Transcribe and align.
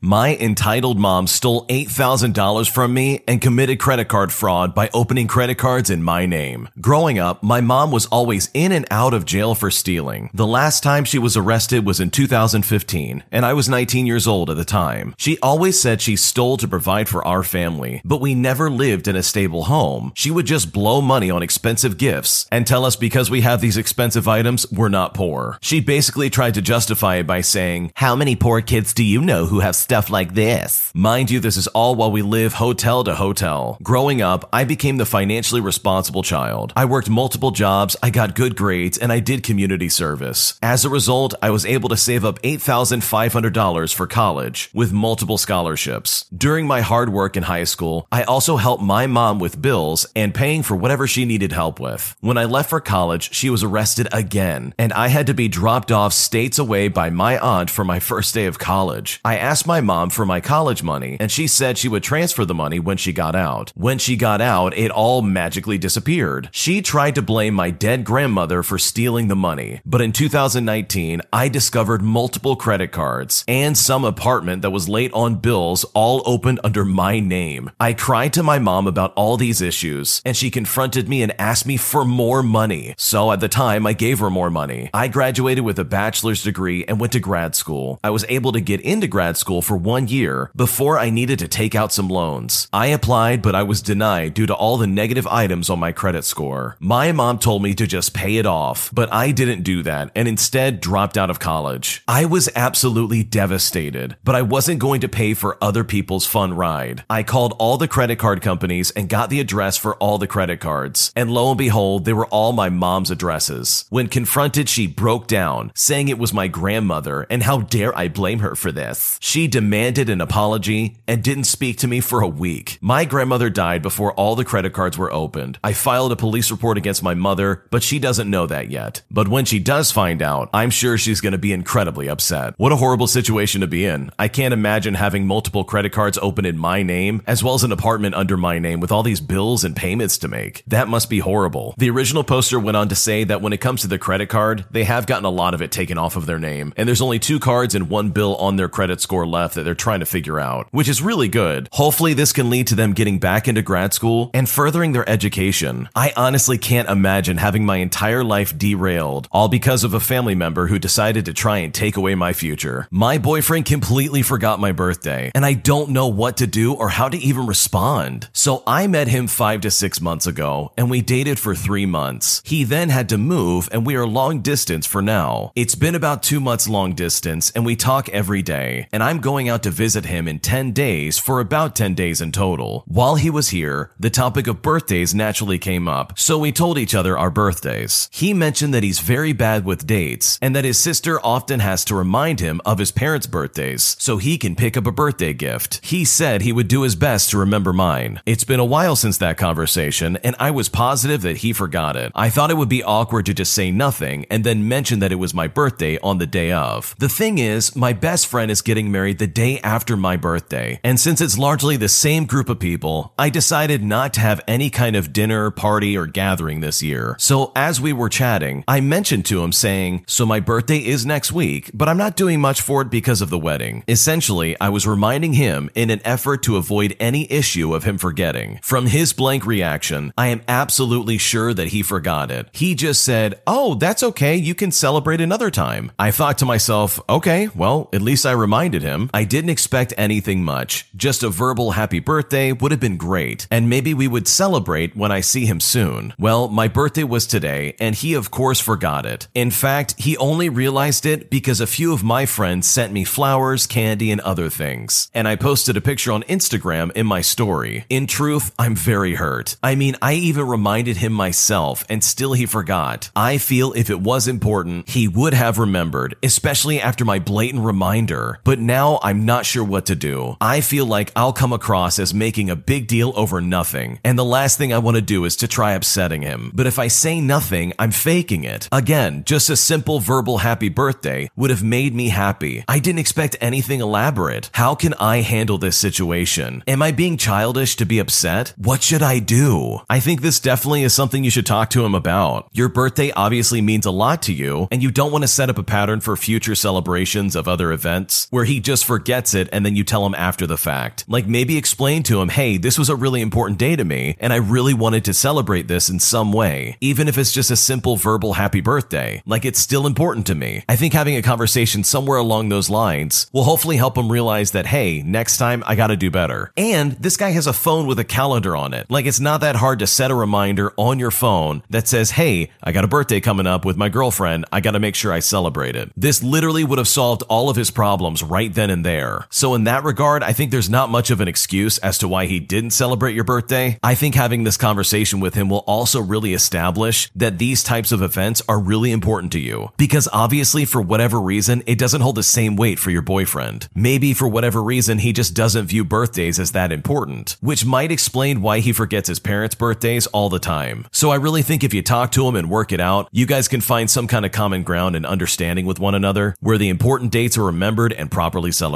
My 0.00 0.36
entitled 0.36 0.96
mom 0.96 1.26
stole 1.26 1.66
$8,000 1.66 2.70
from 2.70 2.94
me 2.94 3.24
and 3.26 3.40
committed 3.40 3.80
credit 3.80 4.06
card 4.06 4.32
fraud 4.32 4.72
by 4.72 4.90
opening 4.94 5.26
credit 5.26 5.56
cards 5.56 5.90
in 5.90 6.04
my 6.04 6.24
name. 6.24 6.68
Growing 6.80 7.18
up, 7.18 7.42
my 7.42 7.60
mom 7.60 7.90
was 7.90 8.06
always 8.06 8.48
in 8.54 8.70
and 8.70 8.86
out 8.92 9.12
of 9.12 9.24
jail 9.24 9.56
for 9.56 9.72
stealing. 9.72 10.30
The 10.32 10.46
last 10.46 10.84
time 10.84 11.04
she 11.04 11.18
was 11.18 11.36
arrested 11.36 11.84
was 11.84 11.98
in 11.98 12.10
2015, 12.10 13.24
and 13.32 13.44
I 13.44 13.52
was 13.54 13.68
19 13.68 14.06
years 14.06 14.28
old 14.28 14.50
at 14.50 14.56
the 14.56 14.64
time. 14.64 15.16
She 15.18 15.36
always 15.40 15.80
said 15.80 16.00
she 16.00 16.14
stole 16.14 16.56
to 16.58 16.68
provide 16.68 17.08
for 17.08 17.26
our 17.26 17.42
family, 17.42 18.00
but 18.04 18.20
we 18.20 18.36
never 18.36 18.70
lived 18.70 19.08
in 19.08 19.16
a 19.16 19.22
stable 19.24 19.64
home. 19.64 20.12
She 20.14 20.30
would 20.30 20.46
just 20.46 20.72
blow 20.72 21.00
money 21.00 21.28
on 21.28 21.42
expensive 21.42 21.98
gifts 21.98 22.46
and 22.52 22.68
tell 22.68 22.84
us 22.84 22.94
because 22.94 23.32
we 23.32 23.40
have 23.40 23.60
these 23.60 23.76
expensive 23.76 24.28
items, 24.28 24.70
we're 24.70 24.90
not 24.90 25.12
poor. 25.12 25.58
She 25.60 25.80
basically 25.80 26.30
tried 26.30 26.54
to 26.54 26.62
justify 26.62 27.16
it 27.16 27.26
by 27.26 27.40
saying, 27.40 27.90
How 27.96 28.14
many 28.14 28.36
poor 28.36 28.60
kids 28.60 28.94
do 28.94 29.02
you 29.02 29.20
know 29.20 29.46
who 29.46 29.58
have 29.58 29.87
stuff 29.88 30.10
like 30.10 30.34
this? 30.34 30.92
Mind 30.94 31.30
you, 31.30 31.40
this 31.40 31.56
is 31.56 31.66
all 31.68 31.94
while 31.94 32.12
we 32.12 32.20
live 32.20 32.52
hotel 32.52 33.02
to 33.04 33.14
hotel. 33.14 33.78
Growing 33.82 34.20
up, 34.20 34.46
I 34.52 34.64
became 34.64 34.98
the 34.98 35.06
financially 35.06 35.62
responsible 35.62 36.22
child. 36.22 36.74
I 36.76 36.84
worked 36.84 37.08
multiple 37.08 37.52
jobs, 37.52 37.96
I 38.02 38.10
got 38.10 38.34
good 38.34 38.54
grades, 38.54 38.98
and 38.98 39.10
I 39.10 39.20
did 39.20 39.42
community 39.42 39.88
service. 39.88 40.58
As 40.62 40.84
a 40.84 40.90
result, 40.90 41.32
I 41.40 41.48
was 41.48 41.64
able 41.64 41.88
to 41.88 41.96
save 41.96 42.22
up 42.22 42.38
$8,500 42.42 43.94
for 43.94 44.06
college 44.06 44.68
with 44.74 44.92
multiple 44.92 45.38
scholarships. 45.38 46.26
During 46.36 46.66
my 46.66 46.82
hard 46.82 47.08
work 47.08 47.34
in 47.34 47.44
high 47.44 47.64
school, 47.64 48.06
I 48.12 48.24
also 48.24 48.58
helped 48.58 48.82
my 48.82 49.06
mom 49.06 49.38
with 49.38 49.62
bills 49.62 50.04
and 50.14 50.34
paying 50.34 50.62
for 50.62 50.76
whatever 50.76 51.06
she 51.06 51.24
needed 51.24 51.52
help 51.52 51.80
with. 51.80 52.14
When 52.20 52.36
I 52.36 52.44
left 52.44 52.68
for 52.68 52.80
college, 52.82 53.32
she 53.32 53.48
was 53.48 53.64
arrested 53.64 54.06
again, 54.12 54.74
and 54.76 54.92
I 54.92 55.08
had 55.08 55.26
to 55.28 55.32
be 55.34 55.48
dropped 55.48 55.90
off 55.90 56.12
states 56.12 56.58
away 56.58 56.88
by 56.88 57.08
my 57.08 57.38
aunt 57.38 57.70
for 57.70 57.84
my 57.84 58.00
first 58.10 58.34
day 58.34 58.44
of 58.44 58.58
college. 58.58 59.20
I 59.24 59.38
asked 59.38 59.66
my 59.66 59.77
mom 59.80 60.10
for 60.10 60.26
my 60.26 60.40
college 60.40 60.82
money, 60.82 61.16
and 61.20 61.30
she 61.30 61.46
said 61.46 61.78
she 61.78 61.88
would 61.88 62.02
transfer 62.02 62.44
the 62.44 62.54
money 62.54 62.78
when 62.80 62.96
she 62.96 63.12
got 63.12 63.34
out. 63.34 63.72
When 63.74 63.98
she 63.98 64.16
got 64.16 64.40
out, 64.40 64.76
it 64.76 64.90
all 64.90 65.22
magically 65.22 65.78
disappeared. 65.78 66.48
She 66.52 66.82
tried 66.82 67.14
to 67.14 67.22
blame 67.22 67.54
my 67.54 67.70
dead 67.70 68.04
grandmother 68.04 68.62
for 68.62 68.78
stealing 68.78 69.28
the 69.28 69.36
money, 69.36 69.80
but 69.84 70.00
in 70.00 70.12
2019, 70.12 71.22
I 71.32 71.48
discovered 71.48 72.02
multiple 72.02 72.56
credit 72.56 72.92
cards 72.92 73.44
and 73.46 73.76
some 73.76 74.04
apartment 74.04 74.62
that 74.62 74.70
was 74.70 74.88
late 74.88 75.12
on 75.12 75.36
bills 75.36 75.84
all 75.94 76.22
opened 76.26 76.60
under 76.64 76.84
my 76.84 77.20
name. 77.20 77.70
I 77.80 77.92
cried 77.92 78.32
to 78.34 78.42
my 78.42 78.58
mom 78.58 78.86
about 78.86 79.12
all 79.14 79.36
these 79.36 79.60
issues, 79.60 80.22
and 80.24 80.36
she 80.36 80.50
confronted 80.50 81.08
me 81.08 81.22
and 81.22 81.38
asked 81.40 81.66
me 81.66 81.76
for 81.76 82.04
more 82.04 82.42
money. 82.42 82.94
So 82.96 83.32
at 83.32 83.40
the 83.40 83.48
time, 83.48 83.86
I 83.86 83.92
gave 83.92 84.18
her 84.18 84.30
more 84.30 84.50
money. 84.50 84.90
I 84.92 85.08
graduated 85.08 85.64
with 85.64 85.78
a 85.78 85.84
bachelor's 85.84 86.42
degree 86.42 86.84
and 86.86 87.00
went 87.00 87.12
to 87.12 87.20
grad 87.20 87.54
school. 87.54 88.00
I 88.02 88.10
was 88.10 88.24
able 88.28 88.52
to 88.52 88.60
get 88.60 88.80
into 88.80 89.06
grad 89.06 89.36
school 89.36 89.62
for 89.68 89.76
one 89.76 90.08
year 90.08 90.50
before 90.56 90.98
I 90.98 91.10
needed 91.10 91.38
to 91.40 91.46
take 91.46 91.74
out 91.74 91.92
some 91.92 92.08
loans. 92.08 92.68
I 92.72 92.86
applied, 92.86 93.42
but 93.42 93.54
I 93.54 93.62
was 93.62 93.82
denied 93.82 94.32
due 94.32 94.46
to 94.46 94.54
all 94.54 94.78
the 94.78 94.86
negative 94.86 95.26
items 95.26 95.68
on 95.68 95.78
my 95.78 95.92
credit 95.92 96.24
score. 96.24 96.78
My 96.80 97.12
mom 97.12 97.38
told 97.38 97.62
me 97.62 97.74
to 97.74 97.86
just 97.86 98.14
pay 98.14 98.38
it 98.38 98.46
off, 98.46 98.90
but 98.94 99.12
I 99.12 99.30
didn't 99.30 99.64
do 99.64 99.82
that 99.82 100.10
and 100.14 100.26
instead 100.26 100.80
dropped 100.80 101.18
out 101.18 101.28
of 101.28 101.38
college. 101.38 102.02
I 102.08 102.24
was 102.24 102.48
absolutely 102.56 103.22
devastated, 103.22 104.16
but 104.24 104.34
I 104.34 104.40
wasn't 104.40 104.80
going 104.80 105.02
to 105.02 105.08
pay 105.08 105.34
for 105.34 105.58
other 105.60 105.84
people's 105.84 106.24
fun 106.24 106.54
ride. 106.54 107.04
I 107.10 107.22
called 107.22 107.54
all 107.58 107.76
the 107.76 107.88
credit 107.88 108.18
card 108.18 108.40
companies 108.40 108.90
and 108.92 109.08
got 109.10 109.28
the 109.28 109.40
address 109.40 109.76
for 109.76 109.96
all 109.96 110.16
the 110.16 110.26
credit 110.26 110.60
cards, 110.60 111.12
and 111.14 111.30
lo 111.30 111.50
and 111.50 111.58
behold, 111.58 112.06
they 112.06 112.14
were 112.14 112.26
all 112.28 112.52
my 112.52 112.70
mom's 112.70 113.10
addresses. 113.10 113.84
When 113.90 114.08
confronted, 114.08 114.70
she 114.70 114.86
broke 114.86 115.26
down, 115.26 115.72
saying 115.74 116.08
it 116.08 116.18
was 116.18 116.32
my 116.32 116.48
grandmother 116.48 117.26
and 117.28 117.42
how 117.42 117.60
dare 117.60 117.96
I 117.98 118.08
blame 118.08 118.38
her 118.38 118.54
for 118.54 118.72
this. 118.72 119.18
She 119.20 119.46
demanded 119.58 120.08
an 120.08 120.20
apology 120.20 120.96
and 121.08 121.20
didn't 121.20 121.42
speak 121.42 121.76
to 121.76 121.88
me 121.88 121.98
for 121.98 122.20
a 122.20 122.28
week. 122.28 122.78
My 122.80 123.04
grandmother 123.04 123.50
died 123.50 123.82
before 123.82 124.12
all 124.12 124.36
the 124.36 124.44
credit 124.44 124.72
cards 124.72 124.96
were 124.96 125.12
opened. 125.12 125.58
I 125.64 125.72
filed 125.72 126.12
a 126.12 126.16
police 126.16 126.52
report 126.52 126.78
against 126.78 127.02
my 127.02 127.14
mother, 127.14 127.64
but 127.72 127.82
she 127.82 127.98
doesn't 127.98 128.30
know 128.30 128.46
that 128.46 128.70
yet. 128.70 129.02
But 129.10 129.26
when 129.26 129.44
she 129.44 129.58
does 129.58 129.90
find 129.90 130.22
out, 130.22 130.48
I'm 130.54 130.70
sure 130.70 130.96
she's 130.96 131.20
going 131.20 131.32
to 131.32 131.38
be 131.38 131.52
incredibly 131.52 132.08
upset. 132.08 132.54
What 132.56 132.70
a 132.70 132.76
horrible 132.76 133.08
situation 133.08 133.62
to 133.62 133.66
be 133.66 133.84
in. 133.84 134.12
I 134.16 134.28
can't 134.28 134.54
imagine 134.54 134.94
having 134.94 135.26
multiple 135.26 135.64
credit 135.64 135.90
cards 135.90 136.18
open 136.22 136.44
in 136.44 136.56
my 136.56 136.84
name, 136.84 137.20
as 137.26 137.42
well 137.42 137.54
as 137.54 137.64
an 137.64 137.72
apartment 137.72 138.14
under 138.14 138.36
my 138.36 138.60
name 138.60 138.78
with 138.78 138.92
all 138.92 139.02
these 139.02 139.20
bills 139.20 139.64
and 139.64 139.74
payments 139.74 140.18
to 140.18 140.28
make. 140.28 140.62
That 140.68 140.86
must 140.86 141.10
be 141.10 141.18
horrible. 141.18 141.74
The 141.78 141.90
original 141.90 142.22
poster 142.22 142.60
went 142.60 142.76
on 142.76 142.90
to 142.90 142.94
say 142.94 143.24
that 143.24 143.42
when 143.42 143.52
it 143.52 143.60
comes 143.60 143.80
to 143.80 143.88
the 143.88 143.98
credit 143.98 144.28
card, 144.28 144.66
they 144.70 144.84
have 144.84 145.06
gotten 145.06 145.24
a 145.24 145.30
lot 145.30 145.52
of 145.52 145.62
it 145.62 145.72
taken 145.72 145.98
off 145.98 146.14
of 146.14 146.26
their 146.26 146.38
name, 146.38 146.72
and 146.76 146.86
there's 146.86 147.02
only 147.02 147.18
two 147.18 147.40
cards 147.40 147.74
and 147.74 147.90
one 147.90 148.10
bill 148.10 148.36
on 148.36 148.54
their 148.54 148.68
credit 148.68 149.00
score 149.00 149.26
left 149.26 149.47
that 149.54 149.64
they're 149.64 149.74
trying 149.74 150.00
to 150.00 150.06
figure 150.06 150.40
out, 150.40 150.68
which 150.70 150.88
is 150.88 151.02
really 151.02 151.28
good. 151.28 151.68
Hopefully, 151.72 152.14
this 152.14 152.32
can 152.32 152.50
lead 152.50 152.66
to 152.68 152.74
them 152.74 152.92
getting 152.92 153.18
back 153.18 153.48
into 153.48 153.62
grad 153.62 153.94
school 153.94 154.30
and 154.34 154.48
furthering 154.48 154.92
their 154.92 155.08
education. 155.08 155.88
I 155.94 156.12
honestly 156.16 156.58
can't 156.58 156.88
imagine 156.88 157.36
having 157.36 157.64
my 157.64 157.76
entire 157.76 158.24
life 158.24 158.56
derailed, 158.58 159.28
all 159.30 159.48
because 159.48 159.84
of 159.84 159.94
a 159.94 160.00
family 160.00 160.34
member 160.34 160.66
who 160.66 160.78
decided 160.78 161.24
to 161.26 161.32
try 161.32 161.58
and 161.58 161.72
take 161.72 161.96
away 161.96 162.14
my 162.14 162.32
future. 162.32 162.88
My 162.90 163.18
boyfriend 163.18 163.66
completely 163.66 164.22
forgot 164.22 164.58
my 164.58 164.72
birthday, 164.72 165.30
and 165.34 165.44
I 165.44 165.54
don't 165.54 165.90
know 165.90 166.08
what 166.08 166.38
to 166.38 166.46
do 166.46 166.74
or 166.74 166.88
how 166.88 167.08
to 167.08 167.18
even 167.18 167.46
respond. 167.46 168.28
So 168.32 168.62
I 168.66 168.86
met 168.86 169.08
him 169.08 169.26
five 169.26 169.60
to 169.60 169.70
six 169.70 170.00
months 170.00 170.26
ago, 170.26 170.72
and 170.76 170.90
we 170.90 171.02
dated 171.02 171.38
for 171.38 171.54
three 171.54 171.86
months. 171.86 172.42
He 172.44 172.64
then 172.64 172.88
had 172.88 173.08
to 173.10 173.18
move, 173.18 173.68
and 173.70 173.86
we 173.86 173.94
are 173.94 174.06
long 174.06 174.40
distance 174.40 174.86
for 174.86 175.02
now. 175.02 175.52
It's 175.54 175.74
been 175.74 175.94
about 175.94 176.22
two 176.22 176.40
months 176.40 176.68
long 176.68 176.94
distance, 176.94 177.50
and 177.52 177.64
we 177.64 177.76
talk 177.76 178.08
every 178.08 178.42
day, 178.42 178.88
and 178.90 179.02
I'm 179.02 179.20
going 179.20 179.37
out 179.46 179.62
to 179.64 179.70
visit 179.70 180.06
him 180.06 180.26
in 180.26 180.38
10 180.38 180.72
days 180.72 181.18
for 181.18 181.38
about 181.38 181.76
10 181.76 181.92
days 181.92 182.22
in 182.22 182.32
total. 182.32 182.82
While 182.86 183.16
he 183.16 183.28
was 183.28 183.50
here, 183.50 183.90
the 184.00 184.08
topic 184.08 184.46
of 184.46 184.62
birthdays 184.62 185.14
naturally 185.14 185.58
came 185.58 185.86
up, 185.86 186.18
so 186.18 186.38
we 186.38 186.50
told 186.50 186.78
each 186.78 186.94
other 186.94 187.18
our 187.18 187.30
birthdays. 187.30 188.08
He 188.10 188.32
mentioned 188.32 188.72
that 188.72 188.82
he's 188.82 189.00
very 189.00 189.34
bad 189.34 189.66
with 189.66 189.86
dates, 189.86 190.38
and 190.40 190.56
that 190.56 190.64
his 190.64 190.80
sister 190.80 191.20
often 191.22 191.60
has 191.60 191.84
to 191.84 191.94
remind 191.94 192.40
him 192.40 192.62
of 192.64 192.78
his 192.78 192.90
parents' 192.90 193.26
birthdays 193.26 193.96
so 193.98 194.16
he 194.16 194.38
can 194.38 194.56
pick 194.56 194.78
up 194.78 194.86
a 194.86 194.92
birthday 194.92 195.34
gift. 195.34 195.80
He 195.84 196.06
said 196.06 196.40
he 196.40 196.52
would 196.52 196.68
do 196.68 196.82
his 196.82 196.96
best 196.96 197.28
to 197.30 197.38
remember 197.38 197.74
mine. 197.74 198.22
It's 198.24 198.44
been 198.44 198.60
a 198.60 198.64
while 198.64 198.96
since 198.96 199.18
that 199.18 199.36
conversation, 199.36 200.16
and 200.24 200.34
I 200.38 200.50
was 200.50 200.70
positive 200.70 201.22
that 201.22 201.38
he 201.38 201.52
forgot 201.52 201.96
it. 201.96 202.12
I 202.14 202.30
thought 202.30 202.50
it 202.50 202.56
would 202.56 202.70
be 202.70 202.82
awkward 202.82 203.26
to 203.26 203.34
just 203.34 203.52
say 203.52 203.70
nothing 203.70 204.24
and 204.30 204.44
then 204.44 204.68
mention 204.68 205.00
that 205.00 205.12
it 205.12 205.16
was 205.16 205.34
my 205.34 205.48
birthday 205.48 205.98
on 205.98 206.18
the 206.18 206.26
day 206.26 206.52
of. 206.52 206.94
The 206.98 207.08
thing 207.08 207.38
is, 207.38 207.76
my 207.76 207.92
best 207.92 208.26
friend 208.26 208.50
is 208.50 208.62
getting 208.62 208.90
married 208.90 209.18
the 209.18 209.26
day 209.28 209.60
after 209.60 209.96
my 209.96 210.16
birthday, 210.16 210.80
and 210.82 210.98
since 210.98 211.20
it's 211.20 211.38
largely 211.38 211.76
the 211.76 211.88
same 211.88 212.26
group 212.26 212.48
of 212.48 212.58
people, 212.58 213.12
I 213.18 213.30
decided 213.30 213.82
not 213.82 214.14
to 214.14 214.20
have 214.20 214.40
any 214.48 214.70
kind 214.70 214.96
of 214.96 215.12
dinner, 215.12 215.50
party, 215.50 215.96
or 215.96 216.06
gathering 216.06 216.60
this 216.60 216.82
year. 216.82 217.16
So 217.18 217.52
as 217.54 217.80
we 217.80 217.92
were 217.92 218.08
chatting, 218.08 218.64
I 218.66 218.80
mentioned 218.80 219.26
to 219.26 219.42
him 219.42 219.52
saying, 219.52 220.04
So 220.06 220.26
my 220.26 220.40
birthday 220.40 220.78
is 220.78 221.06
next 221.06 221.32
week, 221.32 221.70
but 221.72 221.88
I'm 221.88 221.96
not 221.96 222.16
doing 222.16 222.40
much 222.40 222.60
for 222.60 222.82
it 222.82 222.90
because 222.90 223.20
of 223.20 223.30
the 223.30 223.38
wedding. 223.38 223.84
Essentially, 223.86 224.58
I 224.60 224.68
was 224.70 224.86
reminding 224.86 225.34
him 225.34 225.70
in 225.74 225.90
an 225.90 226.00
effort 226.04 226.42
to 226.44 226.56
avoid 226.56 226.96
any 226.98 227.30
issue 227.30 227.74
of 227.74 227.84
him 227.84 227.98
forgetting. 227.98 228.60
From 228.62 228.86
his 228.86 229.12
blank 229.12 229.46
reaction, 229.46 230.12
I 230.16 230.28
am 230.28 230.42
absolutely 230.48 231.18
sure 231.18 231.54
that 231.54 231.68
he 231.68 231.82
forgot 231.82 232.30
it. 232.30 232.48
He 232.52 232.74
just 232.74 233.04
said, 233.04 233.40
Oh, 233.46 233.74
that's 233.74 234.02
okay, 234.02 234.36
you 234.36 234.54
can 234.54 234.72
celebrate 234.72 235.20
another 235.20 235.50
time. 235.50 235.92
I 235.98 236.10
thought 236.10 236.38
to 236.38 236.44
myself, 236.44 237.00
okay, 237.08 237.48
well, 237.54 237.88
at 237.92 238.02
least 238.02 238.26
I 238.26 238.32
reminded 238.32 238.82
him. 238.82 239.07
Mm-hmm. 239.08 239.16
I 239.16 239.24
didn't 239.24 239.50
expect 239.50 239.94
anything 239.96 240.44
much. 240.44 240.86
Just 240.96 241.22
a 241.22 241.30
verbal 241.30 241.72
happy 241.72 241.98
birthday 241.98 242.52
would 242.52 242.70
have 242.70 242.80
been 242.80 242.96
great, 242.96 243.46
and 243.50 243.68
maybe 243.68 243.94
we 243.94 244.08
would 244.08 244.28
celebrate 244.28 244.96
when 244.96 245.10
I 245.10 245.20
see 245.20 245.46
him 245.46 245.60
soon. 245.60 246.14
Well, 246.18 246.48
my 246.48 246.68
birthday 246.68 247.04
was 247.04 247.26
today, 247.26 247.74
and 247.80 247.94
he 247.94 248.14
of 248.14 248.30
course 248.30 248.60
forgot 248.60 249.06
it. 249.06 249.28
In 249.34 249.50
fact, 249.50 249.94
he 249.98 250.16
only 250.18 250.48
realized 250.48 251.06
it 251.06 251.30
because 251.30 251.60
a 251.60 251.66
few 251.66 251.92
of 251.92 252.04
my 252.04 252.26
friends 252.26 252.66
sent 252.66 252.92
me 252.92 253.04
flowers, 253.04 253.66
candy, 253.66 254.10
and 254.10 254.20
other 254.20 254.48
things. 254.48 255.10
And 255.14 255.26
I 255.26 255.36
posted 255.36 255.76
a 255.76 255.80
picture 255.80 256.12
on 256.12 256.22
Instagram 256.24 256.92
in 256.92 257.06
my 257.06 257.20
story. 257.20 257.84
In 257.88 258.06
truth, 258.06 258.54
I'm 258.58 258.74
very 258.74 259.14
hurt. 259.14 259.56
I 259.62 259.74
mean, 259.74 259.96
I 260.02 260.14
even 260.14 260.46
reminded 260.46 260.98
him 260.98 261.12
myself, 261.12 261.84
and 261.88 262.04
still 262.04 262.34
he 262.34 262.46
forgot. 262.46 263.10
I 263.16 263.38
feel 263.38 263.72
if 263.72 263.90
it 263.90 264.00
was 264.00 264.28
important, 264.28 264.88
he 264.88 265.08
would 265.08 265.34
have 265.34 265.58
remembered, 265.58 266.16
especially 266.22 266.80
after 266.80 267.04
my 267.04 267.18
blatant 267.18 267.64
reminder. 267.64 268.40
But 268.44 268.58
now 268.58 268.97
I'm 269.02 269.24
not 269.24 269.46
sure 269.46 269.64
what 269.64 269.86
to 269.86 269.94
do. 269.94 270.36
I 270.40 270.60
feel 270.60 270.86
like 270.86 271.12
I'll 271.14 271.32
come 271.32 271.52
across 271.52 271.98
as 271.98 272.14
making 272.14 272.50
a 272.50 272.56
big 272.56 272.86
deal 272.86 273.12
over 273.16 273.40
nothing, 273.40 274.00
and 274.04 274.18
the 274.18 274.24
last 274.24 274.58
thing 274.58 274.72
I 274.72 274.78
want 274.78 274.96
to 274.96 275.02
do 275.02 275.24
is 275.24 275.36
to 275.36 275.48
try 275.48 275.72
upsetting 275.72 276.22
him. 276.22 276.50
But 276.54 276.66
if 276.66 276.78
I 276.78 276.88
say 276.88 277.20
nothing, 277.20 277.72
I'm 277.78 277.90
faking 277.90 278.44
it. 278.44 278.68
Again, 278.72 279.24
just 279.24 279.50
a 279.50 279.56
simple 279.56 280.00
verbal 280.00 280.38
happy 280.38 280.68
birthday 280.68 281.30
would 281.36 281.50
have 281.50 281.62
made 281.62 281.94
me 281.94 282.08
happy. 282.08 282.64
I 282.68 282.78
didn't 282.78 283.00
expect 283.00 283.36
anything 283.40 283.80
elaborate. 283.80 284.50
How 284.52 284.74
can 284.74 284.94
I 284.94 285.22
handle 285.22 285.58
this 285.58 285.76
situation? 285.76 286.62
Am 286.66 286.82
I 286.82 286.92
being 286.92 287.16
childish 287.16 287.76
to 287.76 287.86
be 287.86 287.98
upset? 287.98 288.54
What 288.56 288.82
should 288.82 289.02
I 289.02 289.18
do? 289.18 289.80
I 289.88 290.00
think 290.00 290.20
this 290.20 290.40
definitely 290.40 290.82
is 290.82 290.94
something 290.94 291.24
you 291.24 291.30
should 291.30 291.46
talk 291.46 291.70
to 291.70 291.84
him 291.84 291.94
about. 291.94 292.48
Your 292.52 292.68
birthday 292.68 293.10
obviously 293.12 293.60
means 293.60 293.86
a 293.86 293.90
lot 293.90 294.22
to 294.22 294.32
you, 294.32 294.68
and 294.70 294.82
you 294.82 294.90
don't 294.90 295.12
want 295.12 295.22
to 295.22 295.28
set 295.28 295.50
up 295.50 295.58
a 295.58 295.62
pattern 295.62 296.00
for 296.00 296.16
future 296.16 296.54
celebrations 296.54 297.36
of 297.36 297.48
other 297.48 297.72
events 297.72 298.26
where 298.30 298.44
he 298.44 298.60
just 298.60 298.84
forgets 298.88 299.34
it 299.34 299.48
and 299.52 299.64
then 299.64 299.76
you 299.76 299.84
tell 299.84 300.04
him 300.04 300.14
after 300.14 300.46
the 300.46 300.56
fact. 300.56 301.04
Like 301.06 301.26
maybe 301.26 301.56
explain 301.58 302.02
to 302.04 302.20
him, 302.20 302.30
hey, 302.30 302.56
this 302.56 302.78
was 302.78 302.88
a 302.88 302.96
really 302.96 303.20
important 303.20 303.58
day 303.58 303.76
to 303.76 303.84
me 303.84 304.16
and 304.18 304.32
I 304.32 304.36
really 304.36 304.74
wanted 304.74 305.04
to 305.04 305.14
celebrate 305.14 305.68
this 305.68 305.90
in 305.90 306.00
some 306.00 306.32
way, 306.32 306.78
even 306.80 307.06
if 307.06 307.18
it's 307.18 307.30
just 307.30 307.50
a 307.50 307.56
simple 307.56 307.96
verbal 307.96 308.32
happy 308.32 308.62
birthday. 308.62 309.22
Like 309.26 309.44
it's 309.44 309.60
still 309.60 309.86
important 309.86 310.26
to 310.28 310.34
me. 310.34 310.64
I 310.68 310.76
think 310.76 310.94
having 310.94 311.16
a 311.16 311.22
conversation 311.22 311.84
somewhere 311.84 312.18
along 312.18 312.48
those 312.48 312.70
lines 312.70 313.28
will 313.30 313.44
hopefully 313.44 313.76
help 313.76 313.96
him 313.98 314.10
realize 314.10 314.52
that, 314.52 314.66
hey, 314.66 315.02
next 315.02 315.36
time 315.36 315.62
I 315.66 315.74
gotta 315.74 315.96
do 315.96 316.10
better. 316.10 316.50
And 316.56 316.92
this 316.92 317.18
guy 317.18 317.30
has 317.30 317.46
a 317.46 317.52
phone 317.52 317.86
with 317.86 317.98
a 317.98 318.04
calendar 318.04 318.56
on 318.56 318.72
it. 318.72 318.90
Like 318.90 319.04
it's 319.04 319.20
not 319.20 319.42
that 319.42 319.56
hard 319.56 319.80
to 319.80 319.86
set 319.86 320.10
a 320.10 320.14
reminder 320.14 320.72
on 320.78 320.98
your 320.98 321.10
phone 321.10 321.62
that 321.68 321.86
says, 321.86 322.12
hey, 322.12 322.50
I 322.64 322.72
got 322.72 322.84
a 322.84 322.88
birthday 322.88 323.20
coming 323.20 323.46
up 323.46 323.66
with 323.66 323.76
my 323.76 323.90
girlfriend. 323.90 324.46
I 324.50 324.60
gotta 324.60 324.80
make 324.80 324.94
sure 324.94 325.12
I 325.12 325.18
celebrate 325.20 325.76
it. 325.76 325.92
This 325.94 326.22
literally 326.22 326.64
would 326.64 326.78
have 326.78 326.88
solved 326.88 327.22
all 327.28 327.50
of 327.50 327.56
his 327.56 327.70
problems 327.70 328.22
right 328.22 328.54
then 328.54 328.70
and 328.70 328.77
there. 328.82 329.26
So 329.30 329.54
in 329.54 329.64
that 329.64 329.84
regard, 329.84 330.22
I 330.22 330.32
think 330.32 330.50
there's 330.50 330.70
not 330.70 330.90
much 330.90 331.10
of 331.10 331.20
an 331.20 331.28
excuse 331.28 331.78
as 331.78 331.98
to 331.98 332.08
why 332.08 332.26
he 332.26 332.40
didn't 332.40 332.70
celebrate 332.70 333.14
your 333.14 333.24
birthday. 333.24 333.78
I 333.82 333.94
think 333.94 334.14
having 334.14 334.44
this 334.44 334.56
conversation 334.56 335.20
with 335.20 335.34
him 335.34 335.48
will 335.48 335.64
also 335.66 336.00
really 336.00 336.34
establish 336.34 337.10
that 337.14 337.38
these 337.38 337.62
types 337.62 337.92
of 337.92 338.02
events 338.02 338.42
are 338.48 338.58
really 338.60 338.92
important 338.92 339.32
to 339.32 339.40
you. 339.40 339.70
Because 339.76 340.08
obviously, 340.12 340.64
for 340.64 340.80
whatever 340.80 341.20
reason, 341.20 341.62
it 341.66 341.78
doesn't 341.78 342.00
hold 342.00 342.16
the 342.16 342.22
same 342.22 342.56
weight 342.56 342.78
for 342.78 342.90
your 342.90 343.02
boyfriend. 343.02 343.68
Maybe 343.74 344.14
for 344.14 344.28
whatever 344.28 344.62
reason, 344.62 344.98
he 344.98 345.12
just 345.12 345.34
doesn't 345.34 345.66
view 345.66 345.84
birthdays 345.84 346.38
as 346.38 346.52
that 346.52 346.72
important, 346.72 347.36
which 347.40 347.64
might 347.64 347.92
explain 347.92 348.42
why 348.42 348.60
he 348.60 348.72
forgets 348.72 349.08
his 349.08 349.18
parents' 349.18 349.54
birthdays 349.54 350.06
all 350.08 350.28
the 350.28 350.38
time. 350.38 350.86
So 350.92 351.10
I 351.10 351.16
really 351.16 351.42
think 351.42 351.64
if 351.64 351.74
you 351.74 351.82
talk 351.82 352.12
to 352.12 352.26
him 352.26 352.36
and 352.36 352.50
work 352.50 352.72
it 352.72 352.80
out, 352.80 353.08
you 353.12 353.26
guys 353.26 353.48
can 353.48 353.60
find 353.60 353.90
some 353.90 354.06
kind 354.06 354.24
of 354.24 354.32
common 354.32 354.62
ground 354.62 354.96
and 354.96 355.06
understanding 355.06 355.66
with 355.66 355.80
one 355.80 355.94
another 355.94 356.36
where 356.40 356.58
the 356.58 356.68
important 356.68 357.12
dates 357.12 357.38
are 357.38 357.44
remembered 357.44 357.92
and 357.92 358.10
properly 358.10 358.52
celebrated. 358.52 358.67